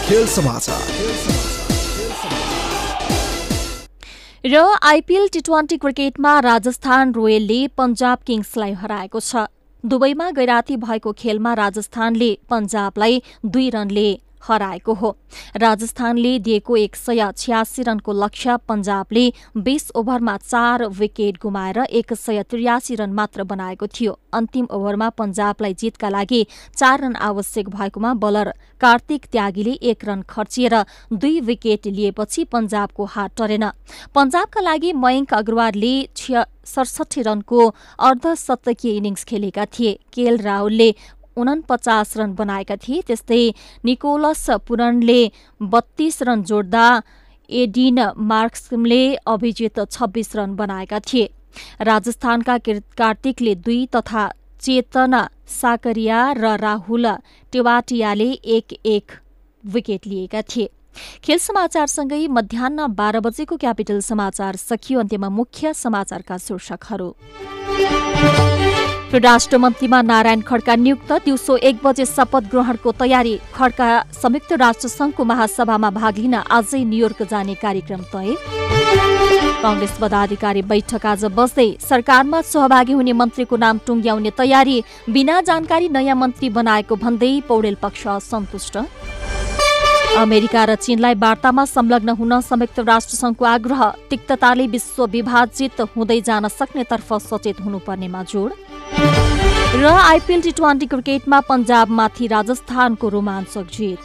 खेल 0.05 0.25
समाचार। 0.27 0.81
र 4.45 4.61
आइपीएल 4.83 5.27
टी 5.33 5.41
ट्वेन्टी 5.41 5.77
क्रिकेटमा 5.77 6.39
राजस्थान 6.39 7.13
रोयलले 7.13 7.59
पञ्जाब 7.77 8.17
किङ्सलाई 8.25 8.71
हराएको 8.81 9.19
छ। 9.19 9.45
दुवैमा 9.83 10.29
गैराती 10.31 10.75
भएको 10.77 11.11
खेलमा 11.13 11.53
राजस्थानले 11.53 12.31
पञ्जाबलाई 12.49 13.21
दुई 13.45 13.69
रनले 13.69 14.09
हराएको 14.43 14.93
हो। 14.93 15.15
राजस्थानले 15.57 16.37
दिएको 16.39 16.77
एक 16.77 16.95
सय 16.95 17.31
छ्यासी 17.37 17.83
रनको 17.83 18.13
लक्ष्य 18.13 18.57
पञ्जाबले 18.69 19.25
बीस 19.57 19.91
ओभरमा 19.95 20.37
चार 20.39 20.85
विकेट 20.93 21.37
गुमाएर 21.41 21.77
एक 21.91 22.13
सय 22.15 22.43
त्रियासी 22.43 22.95
रन 22.95 23.13
मात्र 23.13 23.43
बनाएको 23.45 23.87
थियो। 23.89 24.17
अन्तिम 24.33 24.67
ओभरमा 24.71 25.09
पञ्जाबलाई 25.11 25.73
जितका 25.73 26.09
लागि 26.09 26.45
चार 26.77 27.01
रन 27.01 27.15
आवश्यक 27.23 27.69
भएकोमा 27.69 28.13
बलर 28.15 28.53
कार्तिक 28.81 29.25
त्यागीले 29.31 29.71
एक 29.83 30.05
रन 30.05 30.21
खर्चिएर 30.29 30.75
दुई 31.13 31.39
विकेट 31.41 31.87
लिएपछि 31.87 32.43
पञ्जाबको 32.45 33.05
हात 33.05 33.35
टरेन। 33.37 33.69
पञ्जाबका 34.15 34.61
लागि 34.61 34.93
मयङ्क 34.95 35.33
अग्रवालले 35.33 35.93
सडसठी 36.65 37.21
रनको 37.21 37.67
अर्धशतकीय 37.99 38.95
इनिङ्स 38.97 39.23
खेलेका 39.23 39.65
थिए। 39.67 39.97
केएल 40.13 40.37
राहुलले 40.39 40.89
उनपचास 41.37 42.17
रन 42.17 42.33
बनाएका 42.35 42.75
थिए। 42.77 43.01
त्यस्तै 43.07 43.43
निकोलस 43.85 44.45
पुरनले 44.67 45.21
बत्तीस 45.61 46.21
रन 46.23 46.43
जोड्दा 46.43 46.85
एडिन 47.49 47.99
मार्क्सले 48.25 49.03
अभिजित 49.27 49.79
छब्बीस 49.87 50.35
रन 50.35 50.55
बनाएका 50.55 50.99
थिए। 51.01 51.29
राजस्थानका 51.81 52.57
कार्तिकले 52.97 53.55
दुई 53.57 53.85
तथा 53.95 54.23
चेतना 54.61 55.21
साकरिया 55.51 56.19
र 56.33 56.55
राहुल 56.59 57.05
टेवाटियाले 57.53 58.31
एक 58.31 58.73
एक 58.85 59.11
विकेट 59.63 60.07
लिएका 60.07 60.41
थिए। 60.45 60.69
खेल 61.23 61.37
समाचारसँगै 61.39 62.27
मध्याह 62.29 62.87
बाह्र 62.89 63.19
बजेको 63.19 63.57
क्यापिटल 63.57 63.99
समाचार 64.01 64.55
सकियो। 64.55 64.99
अन्त्यमा 64.99 65.29
मुख्य 65.31 65.73
समाचारका 65.75 66.37
शीर्षकहरू। 66.39 67.09
राष्ट्र 69.15 69.57
मन्त्रीमा 69.57 70.01
नारायण 70.01 70.41
खड्का 70.41 70.75
नियुक्त 70.75 71.11
दिउँसो 71.25 71.55
एक 71.59 71.77
बजे 71.83 72.05
शपथ 72.05 72.49
ग्रहणको 72.51 72.91
तयारी। 72.99 73.35
खड्का 73.55 73.87
संयुक्त 74.13 74.51
राष्ट्र 74.55 74.87
संघको 74.89 75.23
महासभामा 75.23 75.89
भाग 75.91 76.17
लिन 76.17 76.33
आजै 76.33 76.83
न्युयोर्क 76.83 77.21
जाने 77.31 77.55
कार्यक्रम 77.55 78.01
तय। 78.13 78.35
कंग्रेस 79.63 79.97
पदाधिकारी 80.01 80.61
बैठक 80.63 81.05
आज 81.05 81.25
बस्दै 81.35 81.69
सरकारमा 81.81 82.41
सहभागी 82.43 82.93
हुने 82.93 83.13
मन्त्रीको 83.13 83.55
नाम 83.57 83.79
टुङ्ग्याउने 83.85 84.31
तयारी 84.37 84.77
बिना 85.09 85.39
जानकारी 85.41 85.89
नयाँ 85.89 86.15
मन्त्री 86.15 86.49
बनाएको 86.49 86.95
भन्दै 86.97 87.33
पौडेल 87.47 87.75
पक्ष 87.81 88.07
असन्तुष्ट 88.09 88.77
अमेरिका 90.13 90.63
र 90.65 90.75
चीनलाई 90.75 91.15
वार्तामा 91.17 91.63
संलग्न 91.65 92.09
हुन 92.17 92.39
संयुक्त 92.41 92.79
राष्ट्र 92.79 93.15
संघको 93.17 93.45
आग्रह 93.45 93.81
तिक्तताले 94.09 94.65
विश्व 94.67 95.05
विभाजित 95.09 95.81
हुँदै 95.95 96.19
जान 96.21 96.47
सक्नेतर्फ 96.49 97.13
सचेत 97.23 97.61
हुनुपर्नेमा 97.61 98.21
जोड। 98.23 98.51
र 99.73 99.85
आइपिएल 99.85 100.41
टी 100.41 100.51
ट्वेन्टी 100.51 100.85
क्रिकेटमा 100.85 101.39
पञ्जाबमाथि 101.49 102.27
राजस्थानको 102.27 103.09
रोमाञ्चक 103.09 103.65
जित। 103.73 103.99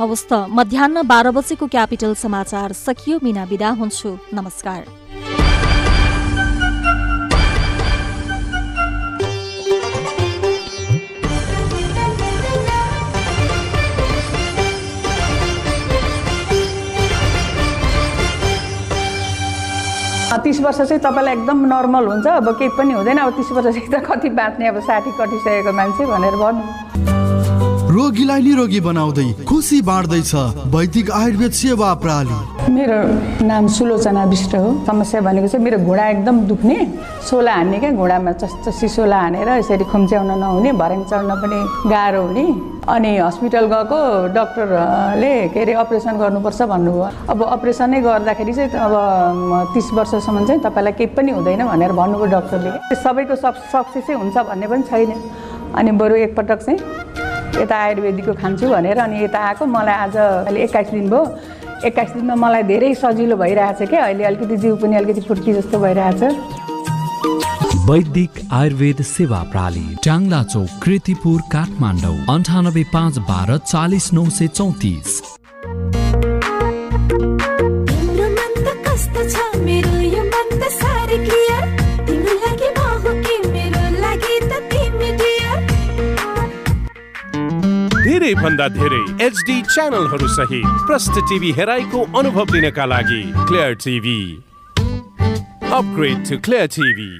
हवस् 0.00 0.26
त 0.30 0.32
मध्याह 0.50 1.02
बाह्र 1.04 1.30
बजेको 1.30 1.66
क्यापिटल 1.68 2.14
समाचार 2.16 2.72
सकियो 2.72 3.20
मिना 3.22 3.44
बिदा 3.46 3.70
हुन्छु। 3.76 4.16
नमस्कार। 4.34 5.01
तिस 20.52 20.60
वर्ष 20.60 20.76
चाहिँ 20.84 21.00
तपाईँलाई 21.00 21.34
एकदम 21.34 21.64
नर्मल 21.64 22.04
हुन्छ। 22.06 22.26
अब 22.28 22.48
केही 22.60 22.76
पनि 22.76 22.92
हुँदैन। 22.92 23.18
अब 23.24 23.30
तिस 23.40 23.50
वर्षदेखि 23.56 23.88
त 23.88 24.04
कति 24.04 24.28
बाँच्ने 24.36 24.68
अब 24.68 24.78
साठी 24.84 25.10
कटिसकेको 25.16 25.72
मान्छे 25.72 26.04
भनेर 26.04 26.36
भन्नु। 26.36 26.64
रोगीलाई 27.88 28.42
निरोगी 28.42 28.80
बनाउँदै 28.84 29.48
खुसी 29.48 29.80
बाँड्दैछ। 29.80 30.32
वैदिक 30.68 31.10
आयुर्वेद 31.10 31.52
सेवा 31.56 31.88
प्रणाली 32.04 32.36
मेरो 32.70 33.46
नाम 33.46 33.66
सुलोचना 33.66 34.24
विष्ट 34.24 34.54
हो। 34.54 34.84
समस्या 34.86 35.20
भनेको 35.20 35.48
चाहिँ 35.48 35.64
मेरो 35.64 35.78
घुँडा 35.82 36.06
एकदम 36.08 36.38
दुख्ने 36.46 36.76
सोला 37.28 37.52
हान्ने 37.52 37.78
क्या 37.78 37.90
घुँडामा 37.90 38.32
चस्चसी 38.32 38.88
सोला 38.88 39.18
हानेर 39.18 39.48
यसरी 39.48 39.84
खुम्च्याउन 39.90 40.30
नहुने 40.38 40.72
भर्याङ 40.72 41.02
चढ्न 41.10 41.34
पनि 41.42 41.58
गाह्रो 41.90 42.22
हुने। 42.22 42.46
अनि 42.86 43.10
हस्पिटल 43.18 43.66
गएको 43.72 43.98
डक्टरले 44.34 45.32
के 45.54 45.60
अरे 45.60 45.72
अपरेसन 45.82 46.18
गर्नुपर्छ 46.18 46.62
भन्नुभयो। 46.62 47.08
अब 47.30 47.42
अपरेसनै 47.42 48.00
गर्दाखेरि 48.00 48.52
चाहिँ 48.52 48.70
अब 48.70 48.94
तिस 49.74 49.92
वर्षसम्म 49.92 50.46
चाहिँ 50.46 50.60
तपाईँलाई 50.62 50.92
केही 50.98 51.14
पनि 51.18 51.30
हुँदैन 51.32 51.66
भनेर 51.66 51.92
भन्नुभयो 51.92 52.26
डक्टरले। 52.30 52.70
सबैको 53.02 53.36
सब 53.42 53.54
सक्सेसै 53.72 54.12
हुन्छ 54.14 54.36
भन्ने 54.38 54.66
पनि 54.66 54.82
छैन। 54.90 55.10
अनि 55.74 55.90
बरु 55.98 56.14
एकपटक 56.26 56.58
चाहिँ 56.62 56.78
यता 57.62 57.76
आयुर्वेदिकको 57.76 58.32
खान्छु 58.32 58.68
भनेर 58.68 58.98
अनि 58.98 59.24
यता 59.24 59.38
आएको। 59.48 59.66
मलाई 59.66 59.94
आज 59.94 60.16
अहिले 60.16 60.62
एक्काइस 60.64 60.90
दिन 60.90 61.10
भयो। 61.10 61.24
एक्काइस 61.84 62.10
दिनमा 62.10 62.34
मलाई 62.36 62.62
धेरै 62.62 62.94
सजिलो 62.94 63.36
भइरहेछ 63.36 63.88
क्या 63.90 64.04
अहिले 64.04 64.24
अलिकति 64.24 64.56
जिउ 64.64 64.76
पनि 64.82 64.96
अलिकति 64.96 65.20
फुर्की 65.28 65.52
जस्तो 65.52 65.78
भइरहेछ। 65.78 66.22
वैदिक 67.88 68.40
आयुर्वेद 68.52 69.02
सेवा 69.08 69.42
प्रणाली 69.52 69.86
ट्याङ्ला 70.02 70.42
चौक 70.52 70.78
कृतिपुर 70.82 71.40
काठमाडौँ 71.52 72.16
अन्ठानब्बे 72.34 72.84
पाँच 72.92 73.18
बाह्र 73.30 73.58
चालिस 73.66 74.12
नौ 74.12 74.28
सय 74.38 74.48
चौतिस। 74.58 75.20
धेरै 88.32 88.42
भन्दा 88.42 88.66
धेरै 88.74 89.00
एचडी 89.24 89.56
च्यानलहरू 89.62 90.28
सहित 90.34 90.64
प्रष्ट 90.88 91.18
टिभी 91.28 91.50
हेराइको 91.58 92.00
अनुभव 92.18 92.54
लिनका 92.54 92.84
लागि 92.92 93.22
clear 93.48 93.72
TV 93.84 94.20
upgrade 95.78 96.18
to 96.28 96.36
clear 96.44 96.66
TV 96.76 97.10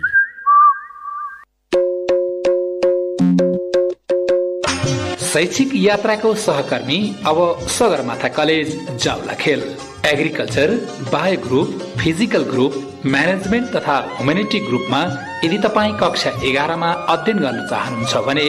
शैक्षिक 5.32 5.70
यात्राको 5.74 6.34
सहकर्मी 6.46 6.98
अब 7.26 7.38
सगरमाथा 7.76 8.28
कलेज 8.38 8.68
जाउला 9.04 9.34
खेल। 9.40 9.60
Agriculture 10.06 10.70
bio 11.12 11.40
group 11.46 11.68
physical 12.00 12.42
group 12.52 12.72
management 13.06 13.68
तथा 13.76 13.96
ह्युमेनिटी 14.16 14.58
ग्रुपमा 14.68 15.00
यदि 15.44 15.58
तपाईँ 15.64 15.96
कक्षा 16.02 16.30
एघारमा 16.50 16.90
अध्ययन 17.14 17.38
गर्न 17.44 17.66
चाहनुहुन्छ 17.70 18.28
भने 18.28 18.48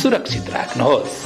सुरक्षित 0.00 0.50
राख्नुहोस्। 0.50 1.20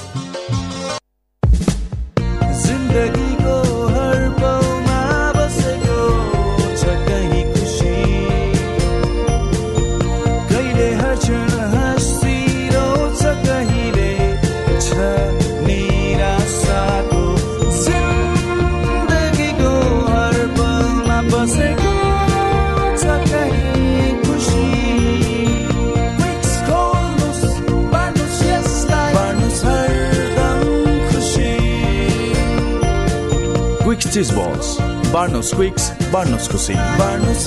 चिज 34.16 34.30
बल्स 34.32 34.68
बार्नोस 35.12 35.52
क्विक्स 35.54 35.90
बार्नोस 36.12 36.48
खुसी 36.48 36.74
बार्नोस 36.74 37.46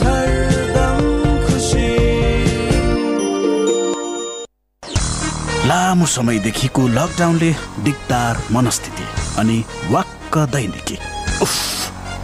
लामो 5.65 6.05
समयदेखिको 6.05 6.87
लकडाउनले 6.87 7.51
दिक्दार 7.83 8.41
मनस्थिति 8.51 9.05
अनि 9.39 9.57
वाक्क 9.89 10.37
दैनिकी। 10.53 10.97
उफ 11.41 11.53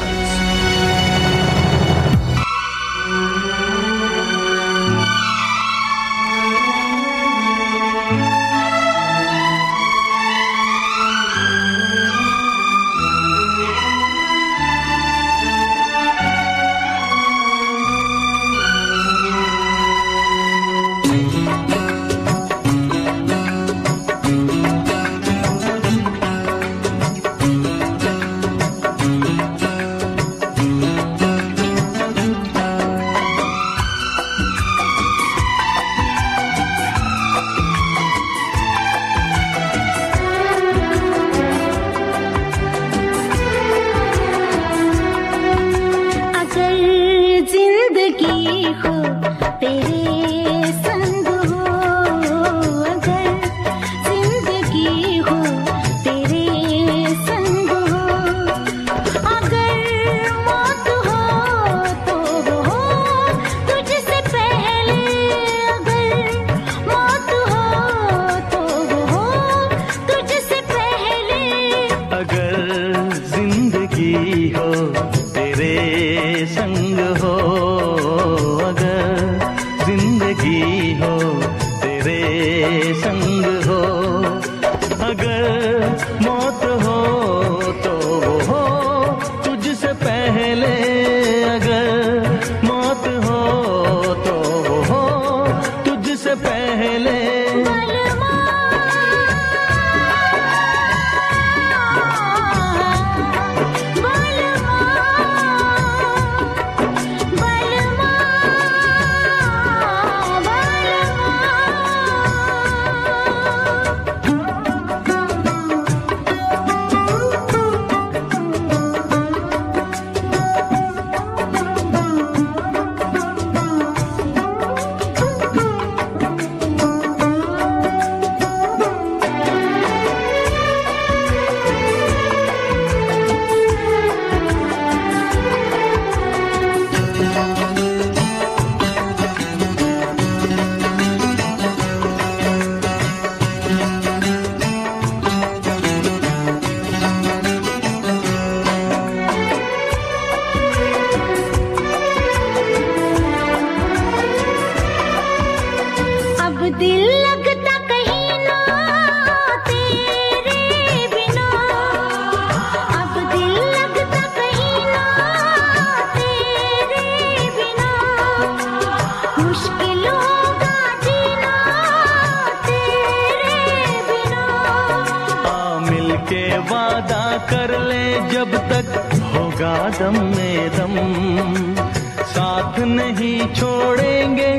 छोड़ेंगे 183.73 184.51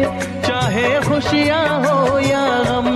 चाहे 0.46 0.86
खुशियाँ 1.06 1.66
हो 1.84 2.18
या 2.18 2.44
गम 2.68 2.86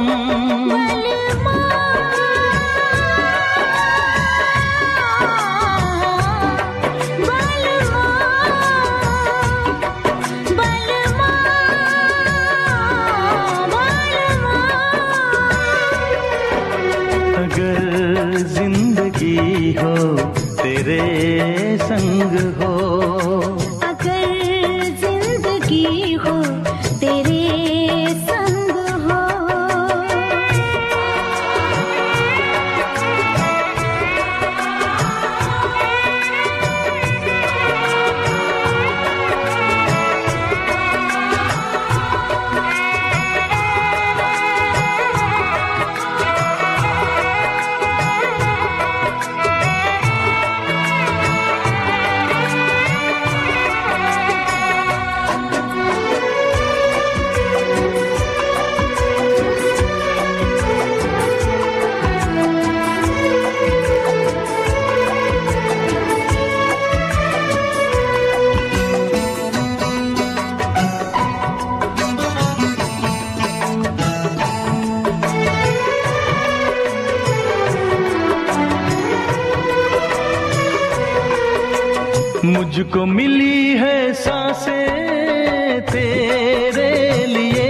मुझको 82.89 83.05
मिली 83.05 83.77
है 83.77 83.97
साँसें 84.17 85.81
तेरे 85.93 86.93
लिए। 87.29 87.69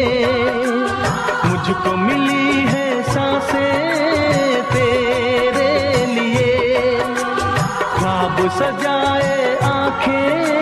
मुझको 1.44 1.96
मिली 1.96 2.62
है 2.70 3.02
साँसें 3.02 4.62
तेरे 4.72 5.74
लिए। 6.14 6.46
ख्वाब 7.98 8.38
सजाए 8.58 9.58
आँखें 9.66 10.57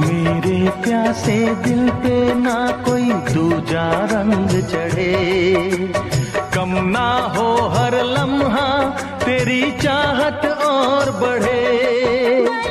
मेरे 0.00 0.58
प्यासे 0.82 1.38
दिल 1.64 1.88
पे 2.02 2.34
ना 2.34 2.56
कोई 2.88 3.12
दूजा 3.32 3.88
रंग 4.12 4.50
चढ़े। 4.62 5.12
कम 6.54 6.72
ना 6.88 7.08
हो 7.36 7.46
हर 7.68 7.94
लम्हा, 8.04 8.68
तेरी 9.24 9.62
चाहत 9.82 10.46
और 10.66 11.10
बढ़े। 11.20 12.69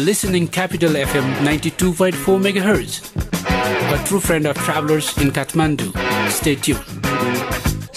Listening 0.00 0.48
Capital 0.48 0.92
FM 0.92 1.26
92.4 1.44 2.12
MHz, 2.52 2.92
a 3.94 4.06
true 4.06 4.20
friend 4.20 4.46
of 4.46 4.56
travelers 4.56 5.16
in 5.18 5.30
Kathmandu. 5.30 5.88
Stay 6.30 6.54
tuned. 6.56 6.84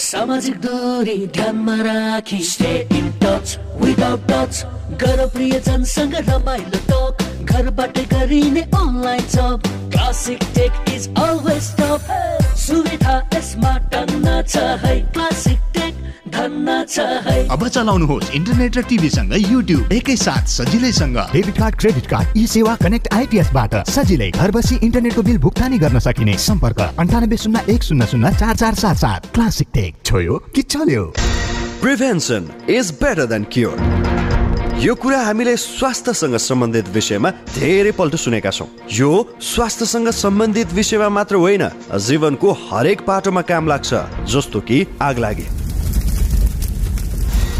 सामाजिक 0.03 0.55
दूरी 0.61 1.15
ध्यानमा 1.35 1.75
राखी 1.85 2.39
stay 2.43 2.71
in 2.97 3.05
touch 3.21 3.57
without 3.81 4.21
touch 4.29 4.53
गर 5.01 5.25
प्रियजनसँग 5.33 6.15
रमाइलो 6.29 6.79
टक 6.89 7.51
घरबाट 7.51 7.97
गरिने 8.13 8.61
online 8.81 9.25
job 9.35 9.61
classic 9.93 10.43
tech 10.55 10.73
is 10.93 11.07
always 11.23 11.71
top 11.79 12.01
सुविधा 12.65 13.15
यसमा 13.33 13.73
टन्न 13.93 14.41
छ 14.49 14.65
है 14.83 14.95
क्लासिक 15.13 15.59
टेक 15.77 15.92
अब 16.33 17.67
चलाउनुहोस् 17.67 18.31
इन्टरनेट 18.35 18.77
र 18.77 18.81
टिभीसँग 18.89 19.33
युट्युब 19.51 19.91
एकैसाथ 19.93 20.45
सजिलैसँग। 20.49 21.17
Debit 21.33 21.57
card 21.57 21.75
credit 21.75 22.05
card 22.09 22.37
eSewa 22.47 22.75
connect 22.75 23.13
आइपिएसबाट 23.13 23.75
सजिलै 23.89 24.29
घर 24.31 24.51
बसी 24.51 24.75
इन्टरनेटको 24.83 25.21
बिल 25.21 25.37
भुक्तानी 25.37 25.77
गर्न 25.77 25.99
सकिने। 25.99 26.37
सम्पर्क 26.39 26.79
अन्ठानब्बे 26.99 27.37
शून्य 27.37 27.59
एक 27.69 27.83
शून्य 27.83 28.05
शून्य 28.11 28.31
चार 28.39 28.55
चार 28.55 28.73
सात 28.75 28.97
सात। 28.97 29.31
Classic 29.33 29.67
tech. 29.73 29.95
छोयो 30.05 30.37
कि 30.55 30.61
चल्यो? 30.63 31.05
Prevention 31.81 32.49
is 32.69 32.91
better 33.01 33.25
than 33.25 33.43
cure 33.53 33.77
यो 34.81 34.93
कुरा 34.95 35.21
हामीले 35.23 35.55
स्वास्थ्यसँग 35.57 36.35
सम्बन्धित 36.37 36.87
विषयमा 36.93 37.29
धेरै 37.55 37.91
पल्ट 37.91 38.15
सुनेका 38.15 38.51
छौँ। 38.51 38.67
यो 38.91 39.11
स्वास्थ्यसँग 39.41 40.09
सम्बन्धित 40.09 40.73
विषयमा 40.73 41.09
मात्र 41.09 41.35
होइन 41.35 41.69
जीवनको 41.99 42.51
हरेक 42.71 43.01
पाटोमा 43.07 43.41
काम 43.41 43.67
लाग्छ 43.67 43.93
जस्तो 44.33 44.59
कि 44.59 44.85
आग 45.01 45.19
लागे 45.19 45.62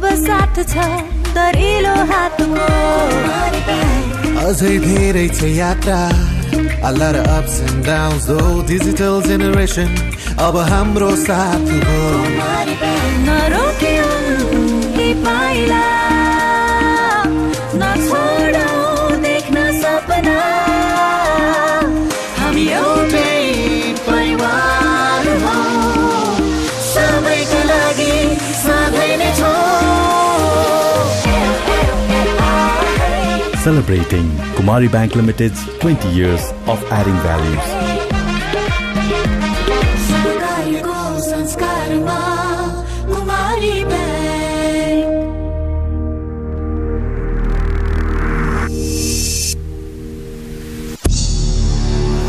जब 0.00 0.14
साथ 0.16 0.58
छ 0.68 0.84
दरिलो 1.36 1.94
हातको 2.10 2.68
अझै 4.44 4.72
धेरै 4.84 5.24
छ 5.38 5.50
यात्रा 5.60 5.98
A 6.88 6.92
lot 6.92 7.18
of 7.20 7.26
ups 7.32 7.58
and 7.66 7.84
downs 7.88 8.28
though 8.30 8.54
Digital 8.72 9.20
generation 9.28 9.92
अब 10.46 10.56
हाम्रो 10.72 11.10
साथ 11.26 11.72
हो 11.86 12.00
नरोक्यौ 13.28 14.10
यी 14.98 15.12
पाइला 15.26 15.99
Celebrating 33.70 34.28
Kumari 34.56 34.90
Bank 34.90 35.14
Limited's 35.14 35.60
20 35.78 36.08
years 36.08 36.42
of 36.66 36.82
adding 36.90 37.18
values. 37.26 37.66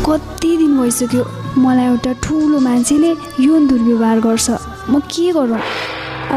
कति 0.06 0.56
दिन 0.56 0.80
भइसक्यो 0.80 1.26
मलाई 1.58 1.86
एउटा 1.86 2.12
ठुलो 2.22 2.60
मान्छेले 2.70 3.14
यो 3.40 3.58
दुर्व्यवहार 3.66 4.20
गर्छ। 4.30 4.50
म 4.90 5.00
के 5.10 5.32
गरौँ? 5.32 5.62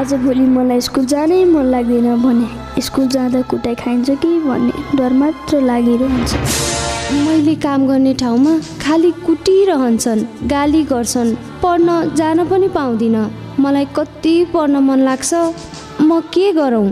आजभोलि 0.01 0.47
मलाई 0.57 0.81
स्कुल 0.81 1.05
जानै 1.05 1.43
मन 1.45 1.65
लाग्दैन 1.71 2.15
भने। 2.25 2.64
स्कुल 2.81 3.07
जाँदा 3.07 3.41
कुटाइ 3.41 3.75
खाइन्छ 3.75 4.09
कि 4.09 4.39
भन्ने 4.39 4.97
डर 4.97 5.13
मात्र 5.13 5.61
लागिरहन्छ। 5.61 6.33
मैले 7.25 7.55
काम 7.55 7.87
गर्ने 7.87 8.13
ठाउँमा 8.13 8.57
खालि 8.81 9.11
कुटिरहन्छन् 9.25 10.23
गाली 10.49 10.83
गर्छन् 10.83 11.35
पढ्न 11.63 12.15
जान 12.15 12.47
पनि 12.49 12.67
पाउँदिनँ। 12.67 13.29
मलाई 13.59 13.85
कति 13.95 14.35
पढ्न 14.53 14.83
मन 14.83 14.99
लाग्छ 14.99 15.33
म 16.01 16.19
के 16.33 16.51
गरौँ? 16.53 16.89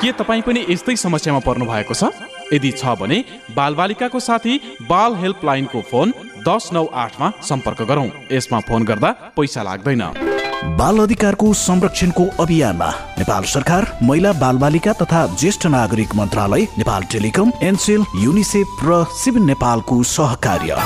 के 0.00 0.12
तपाईँ 0.12 0.42
पनि 0.42 0.66
यस्तै 0.68 0.96
समस्यामा 0.96 1.40
पर्नु 1.46 1.64
भएको 1.64 1.94
छ? 1.94 2.12
यदि 2.52 2.70
छ 2.70 2.84
भने 3.00 3.24
बालबालिकाको 3.56 4.20
साथी 4.20 4.60
बाल 4.84 5.14
हेल्पलाइनको 5.16 5.80
फोन 5.80 6.12
दस 6.44 6.70
नौ 6.72 6.84
आठमा 6.84 7.32
सम्पर्क 7.42 7.82
गरौँ। 7.88 8.08
यसमा 8.32 8.60
फोन 8.68 8.84
गर्दा 8.84 9.10
पैसा 9.36 9.62
लाग्दैन। 9.62 10.33
बाल 10.66 10.98
अधिकारको 10.98 11.52
संरक्षणको 11.54 12.24
अभियानमा 12.40 12.86
नेपाल 13.18 13.44
सरकार 13.44 13.86
महिला 14.02 14.32
बालबालिका 14.32 14.92
तथा 14.92 15.26
ज्येष्ठ 15.40 15.66
नागरिक 15.66 16.14
मन्त्रालय 16.16 16.62
नेपाल 16.78 17.02
टेलिकम 17.12 17.50
एनसेल 17.62 18.04
युनिसेफ 18.18 18.80
र 18.84 19.02
सिभिल 19.14 19.42
नेपालको 19.44 20.02
सहकार्य। 20.10 20.76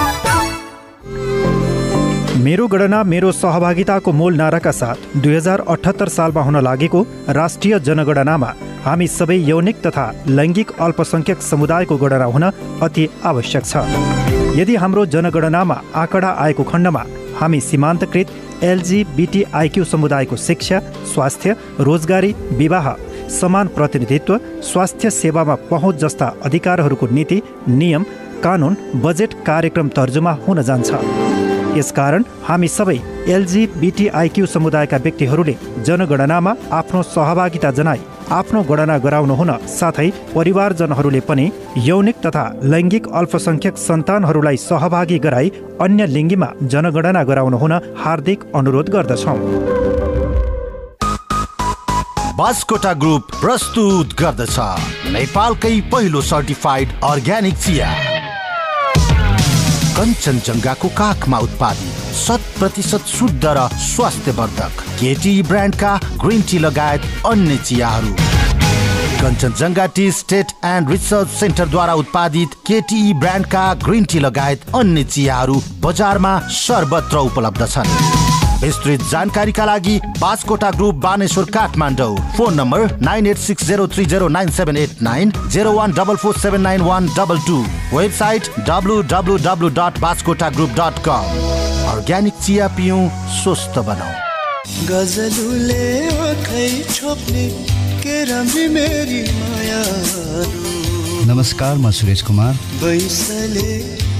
मेरो 2.45 2.67
गणना 2.69 3.03
मेरो 3.05 3.31
सहभागिताको 3.33 4.12
मूल 4.12 4.35
नाराका 4.37 4.71
साथ 4.73 5.17
दुई 5.17 5.35
हजार 5.35 5.64
अठहत्तर 5.69 6.09
सालमा 6.09 6.43
हुन 6.43 6.61
लागेको 6.64 7.05
राष्ट्रिय 7.38 7.79
जनगणनामा 7.81 8.51
हामी 8.85 9.07
सबै 9.09 9.37
यौनिक 9.45 9.87
तथा 9.87 10.11
लैङ्गिक 10.29 10.73
अल्पसङ्ख्यक 10.81 11.43
समुदायको 11.43 11.97
गणना 12.03 12.25
हुन 12.35 12.51
अति 12.83 13.09
आवश्यक 13.31 13.64
छ। 13.64 13.87
यदि 14.59 14.77
हाम्रो 14.83 15.07
जनगणनामा 15.14 15.81
आँकडा 16.03 16.37
आएको 16.45 16.64
खण्डमा 16.73 17.07
हामी 17.41 17.61
सीमान्तकृत 17.61 18.37
एलजिबिटिआइक्यू 18.64 19.85
समुदायको 19.85 20.37
शिक्षा 20.37 20.79
स्वास्थ्य 21.12 21.57
रोजगारी 21.81 22.33
विवाह 22.53 22.92
समान 23.31 23.68
प्रतिनिधित्व 23.68 24.38
स्वास्थ्य 24.62 25.11
सेवामा 25.11 25.55
पहुँच 25.71 25.97
जस्ता 25.97 26.33
अधिकारहरूको 26.44 27.07
नीति 27.09 27.40
नियम 27.68 28.05
कानुन 28.44 28.77
बजेट 29.05 29.35
कार्यक्रम 29.47 29.88
तर्जुमा 29.88 30.33
हुन 30.49 30.62
जान्छ। 30.62 30.90
यसकारण 31.79 32.25
हामी 32.44 32.68
सबै 32.68 32.99
एलजिबिटिआइक्यू 33.29 34.47
समुदायका 34.47 34.97
व्यक्तिहरूले 34.97 35.57
जनगणनामा 35.87 36.55
आफ्नो 36.73 37.03
सहभागिता 37.09 37.71
जनाई 37.71 38.01
आफ्नो 38.37 38.62
गणना 38.62 38.97
गराउनु 38.99 39.35
हुन 39.35 39.51
साथै 39.75 40.09
परिवारजनहरूले 40.35 41.21
पनि 41.29 41.45
यौनिक 41.85 42.17
तथा 42.25 42.43
लैङ्गिक 42.73 43.07
अल्पसङ्ख्यक 43.21 43.77
सन्तानहरूलाई 43.79 44.57
सहभागी 44.64 45.19
गराई 45.27 45.53
अन्य 45.85 46.07
लिङ्गीमा 46.07 46.49
जनगणना 46.73 47.23
गराउनु 47.31 47.57
हुन 47.59 47.73
हार्दिक 48.03 48.45
अनुरोध 48.55 48.91
गर्दछौँ। 48.97 49.38
बास्कोटा 52.38 52.93
ग्रुप 53.03 53.23
प्रस्तुत 53.41 54.12
गर्दछ। 54.21 54.57
नेपालकै 55.14 55.75
पहिलो 55.93 56.21
सर्टिफाइड 56.33 56.88
अर्ग्यानिक 57.12 57.57
चिया। 57.64 57.88
कञ्चनजङ्घाको 59.97 60.88
काखमा 61.01 61.38
उत्पादित। 61.38 62.08
शत 62.16 62.40
प्रतिशत 62.59 63.07
शुद्ध 63.09 63.44
र 63.47 63.68
स्वास्थ्यवर्धक 63.81 64.81
केटी 65.01 65.42
ब्रान्डका 65.42 65.94
ग्रिन 66.25 66.42
टी 66.42 66.59
लगायत 66.59 67.03
अन्य 67.27 67.57
चियाहरू। 67.59 68.14
Kanchenjunga 69.21 69.87
tea 69.94 70.11
estate 70.12 70.53
and 70.64 70.90
research 70.90 71.29
सेन्टरद्वारा 71.31 71.94
उत्पादित 71.94 72.55
केटी 72.66 73.12
ब्रान्डका 73.21 73.73
ग्रिन 73.85 74.05
टी 74.05 74.18
लगायत 74.18 74.75
अन्य 74.77 75.05
चियाहरू 75.05 75.61
बजारमा 75.83 76.38
सर्वत्र 76.57 77.16
उपलब्ध 77.29 77.66
छन्। 77.66 77.97
विस्तृत 78.62 79.03
जानकारीका 79.11 79.64
लागि 79.64 79.99
Baskota 80.21 80.71
group 80.71 80.94
Baneshwor 81.03 81.44
Kathmandu. 81.51 82.16
Phone 82.37 82.55
number 82.55 82.97
nine 83.03 83.27
eight 83.27 83.38
six 83.38 83.64
zero 83.66 83.87
three 83.88 84.07
zero 84.07 84.29
nine 84.29 84.51
seven 84.51 84.77
eight 84.77 85.03
nine 85.03 85.33
zero 85.51 85.73
one 85.73 85.92
double 85.92 86.16
four 86.16 86.38
seven 86.38 86.61
nine 86.61 86.81
one 86.83 87.07
double 87.16 87.38
two. 87.47 87.62
Website 87.92 88.51
W 88.68 89.01
W 89.12 89.37
W 89.47 89.68
dot 89.79 90.01
Baskota 90.01 90.51
group 90.51 90.71
dot 90.81 91.03
com. 91.09 91.58
Organic 91.99 92.35
चिया 92.39 92.67
पिउँ 92.79 93.03
स्वस्थ 93.37 93.79
बनाऊ। 93.87 94.13
गजलुले 94.87 95.87
आँखै 96.25 96.67
छोप्ने 96.95 97.47
मेरी 98.75 99.23
माया 99.39 99.83
नमस्कार 101.31 101.75
म 101.77 101.91
सुरेश 101.91 102.23
कुमार। 102.23 102.55
बैसले 102.79 103.71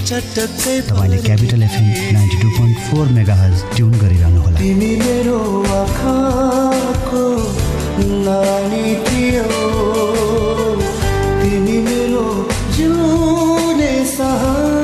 चटक्कै 0.09 0.77
तपाईँले 0.91 1.19
capital 1.23 1.63
FM 1.63 1.87
ninety 2.19 2.37
two 2.43 2.49
point 2.59 2.77
four 2.89 3.07
megahertz 3.43 3.57
tune 3.77 3.93
गरिरहनु 4.03 4.41
होला 4.43 4.59
तिमी 4.59 4.93
मेरो 5.05 5.39
आँखाको 5.79 7.25
नानी 8.27 8.87
थियो। 9.07 9.47
तिमी 11.43 11.79
मेरो 11.87 12.27
सहारा। 14.09 14.78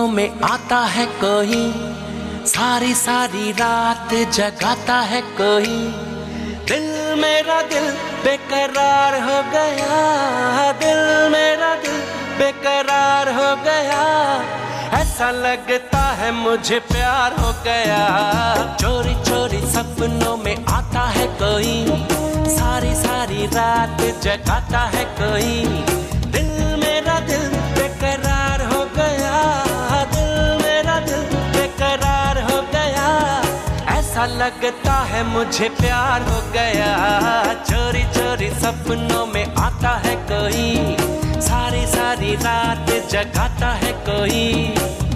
सपनों 0.00 0.08
में 0.08 0.40
आता 0.40 0.78
है 0.86 1.04
कोई 1.20 2.46
सारी 2.46 2.94
सारी 2.94 3.50
रात 3.52 4.12
जगाता 4.32 4.98
है 5.10 5.20
कोई 5.36 5.76
दिल 6.68 6.86
मेरा 7.20 7.60
दिल 7.62 7.90
बेकरार 8.24 9.14
हो 9.22 9.38
गया, 9.52 10.72
दिल 10.80 11.02
मेरा 11.32 11.74
दिल 11.82 11.98
बेकरार 12.38 13.28
हो 13.30 13.50
गया। 13.64 14.00
ऐसा 15.00 15.30
लगता 15.36 16.00
है 16.20 16.30
मुझे 16.32 16.78
प्यार 16.88 17.36
हो 17.40 17.52
गया। 17.64 18.00
चोरी 18.80 19.14
चोरी 19.24 19.60
सपनों 19.72 20.36
में 20.36 20.56
आता 20.68 21.04
है 21.10 21.26
कोई 21.42 21.74
सारी 22.56 22.94
सारी 22.96 23.46
रात 23.54 24.00
जगाता 24.24 24.84
है 24.94 25.04
कोई 25.20 26.09
ऐसा 34.20 34.36
लगता 34.36 34.92
है 34.92 35.22
मुझे 35.24 35.68
प्यार 35.68 36.22
हो 36.22 36.40
गया। 36.52 37.54
चोरी 37.54 38.02
चोरी 38.02 38.48
सपनों 38.50 39.26
में 39.26 39.54
आता 39.54 39.90
है 40.04 40.14
कोई। 40.30 40.96
सारी 41.40 41.86
सारी 41.86 42.34
रात 42.34 42.90
जगाता 43.10 43.72
है 43.72 43.92
कोई। 44.08 45.09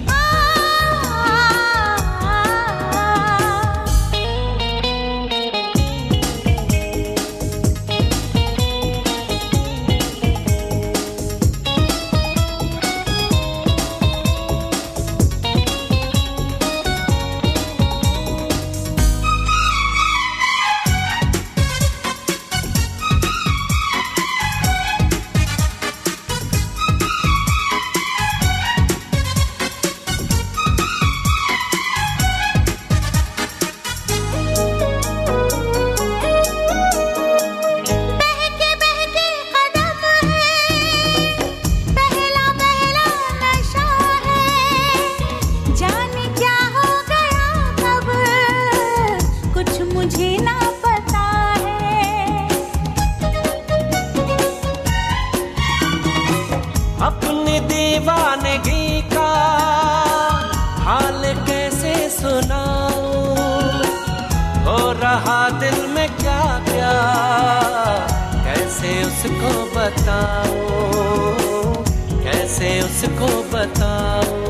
उसको 72.85 73.27
बताओ। 73.51 74.43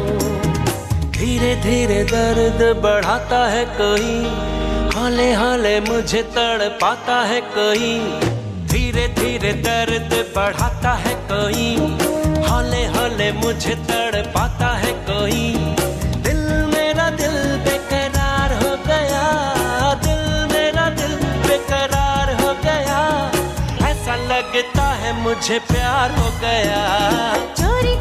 धीरे 1.15 1.55
धीरे 1.63 2.03
दर्द 2.05 2.61
बढ़ाता 2.83 3.45
है 3.47 3.63
कोई 3.77 4.13
हाले 4.95 5.31
हाले 5.33 5.79
मुझे 5.81 6.21
तड़ 6.35 6.67
पाता 6.81 7.15
है 7.23 7.39
कोई 7.55 7.93
धीरे 8.71 9.07
धीरे 9.19 9.53
दर्द 9.63 10.13
बढ़ाता 10.35 10.93
है 11.03 11.13
कोई 11.31 11.67
हाले 12.45 12.83
हाले 12.95 13.31
मुझे 13.33 13.75
तड़ 13.89 14.21
पाता 14.35 14.69
है 14.75 14.91
कोई 15.09 15.43
दिल 16.25 16.41
मेरा 16.73 17.09
दिल 17.21 17.37
बेकरार 17.65 18.53
हो 18.63 18.75
गया, 18.87 19.25
दिल 20.05 20.23
मेरा 20.53 20.89
दिल 21.01 21.15
बेकरार 21.47 22.33
हो 22.41 22.53
गया। 22.63 23.01
ऐसा 23.89 24.15
लगता 24.31 24.87
है 25.01 25.13
मुझे 25.21 25.59
प्यार 25.71 26.11
हो 26.19 26.29
गया। 26.41 26.81
चोरी 27.53 27.95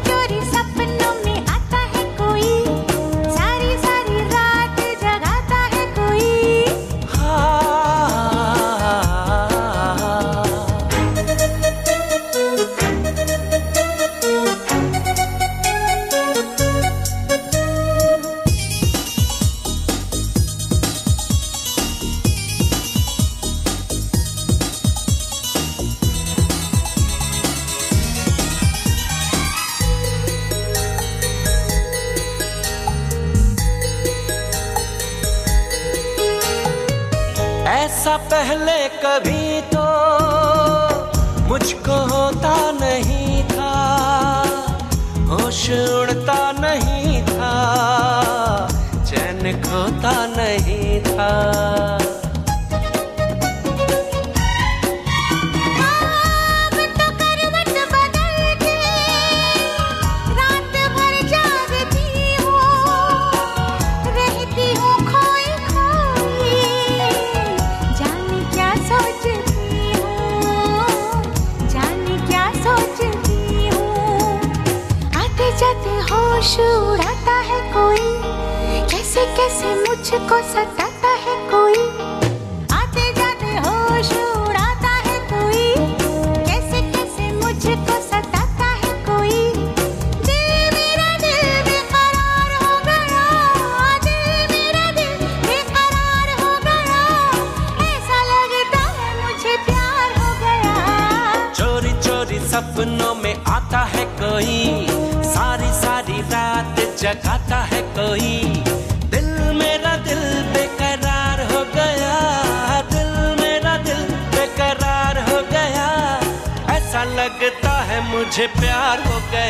मुझको 80.05 80.37
सताता 80.49 80.84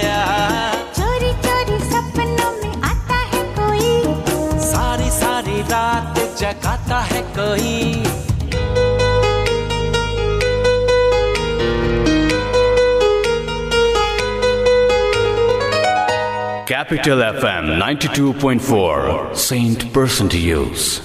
गया 0.06 0.74
चोरी 0.98 1.32
चोरी 1.46 1.80
सपनों 1.92 2.52
में 2.62 2.76
आता 2.92 3.20
है 3.34 3.44
कोई। 3.58 3.90
सारी 4.68 5.10
सारी 5.22 5.62
रात 5.74 6.20
जगाता 6.42 7.00
है 7.14 7.22
कोई। 7.40 7.74
Capital 16.70 17.22
FM 17.22 17.68
92.4 17.80 19.36
Saint 19.36 19.92
Person 19.94 20.28
to 20.30 20.38
Use. 20.38 21.05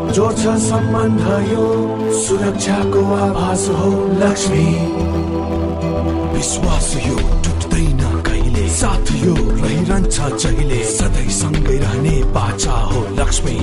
जोड्छ 0.15 0.43
सम्बन्ध 0.61 1.21
यो 1.51 1.65
सुरक्षाको 2.21 3.01
आभास 3.15 3.67
हो 3.69 3.91
लक्ष्मी। 4.21 4.65
विश्वास 6.33 6.89
यो 7.07 7.15
टुट्दैन 7.45 8.01
कहिले? 8.27 8.67
साथ 8.69 9.11
यो 9.23 9.35
रहिरहन्छ 9.35 10.17
जहिले? 10.43 10.83
सधैँ 10.91 11.29
सँगै 11.39 11.77
रहने 11.77 12.15
बाचा 12.35 12.77
हो 12.91 13.01
लक्ष्मी। 13.19 13.57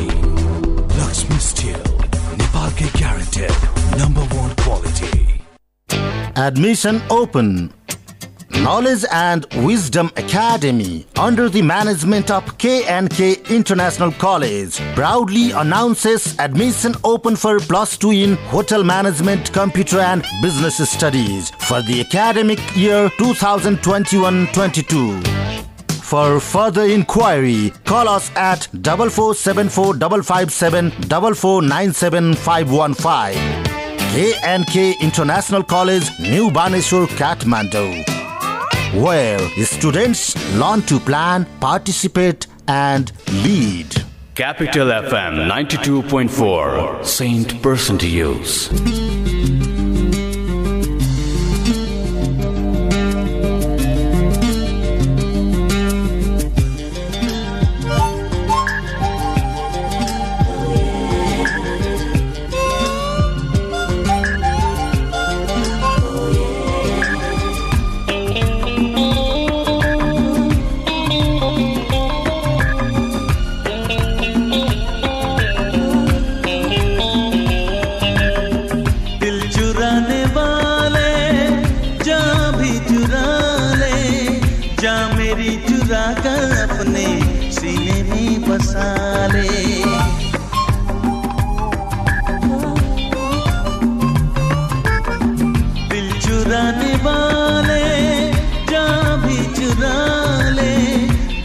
लक्ष्मी 0.99 1.38
स्टिल 1.49 1.80
नेपालकै 2.40 2.88
guaranteed 2.99 3.53
number 4.01 4.36
one 4.36 4.51
quality 4.64 5.16
Admission 6.40 6.99
open. 7.11 7.49
Knowledge 8.62 9.04
and 9.12 9.46
Wisdom 9.64 10.11
Academy, 10.16 11.06
under 11.16 11.48
the 11.48 11.62
management 11.62 12.28
of 12.30 12.44
KNK 12.59 13.48
International 13.50 14.11
College, 14.12 14.78
proudly 14.94 15.52
announces 15.52 16.38
admission 16.38 16.94
open 17.04 17.36
for 17.36 17.61
plus 17.61 17.96
two 17.96 18.11
in 18.11 18.34
Hotel 18.50 18.82
Management, 18.82 19.52
Computer 19.52 20.00
and 20.00 20.24
Business 20.42 20.78
Studies 20.90 21.50
for 21.61 21.80
the 21.82 22.00
academic 22.00 22.59
year 22.76 23.09
2021-22. 23.11 25.24
For 26.02 26.40
further 26.40 26.84
inquiry, 26.84 27.72
call 27.84 28.09
us 28.09 28.30
at 28.34 28.66
4474557 28.72 30.92
KNK 34.09 34.98
International 35.00 35.62
College, 35.62 36.09
New 36.18 36.50
Baneshwar, 36.50 37.06
Kathmandu 37.18 38.17
where 38.95 39.39
students 39.64 40.34
learn 40.57 40.82
to 40.82 40.99
plan, 41.01 41.47
participate, 41.61 42.47
and 42.66 43.12
lead. 43.45 43.86
Capital 44.34 44.89
FM 44.89 45.49
92.4 45.51 47.05
Saint 47.05 47.61
Percent 47.62 48.03
Use. 48.03 48.68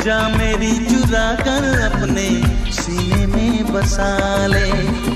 जा 0.03 0.17
मेरी 0.29 0.71
चुरा 0.85 1.27
कर 1.35 1.65
अपने 1.81 2.25
सीने 2.71 3.25
में 3.27 3.73
बसा 3.73 4.47
ले। 4.47 4.67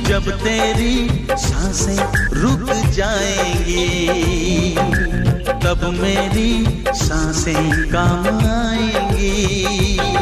जब 0.04 0.30
तेरी 0.44 0.96
साँसें 1.32 2.32
रुक 2.34 2.72
जाएँगी, 2.96 4.76
तब 5.64 5.84
मेरी 6.02 6.52
साँसें 6.96 7.90
काम 7.90 8.28
आएँगी। 8.48 10.17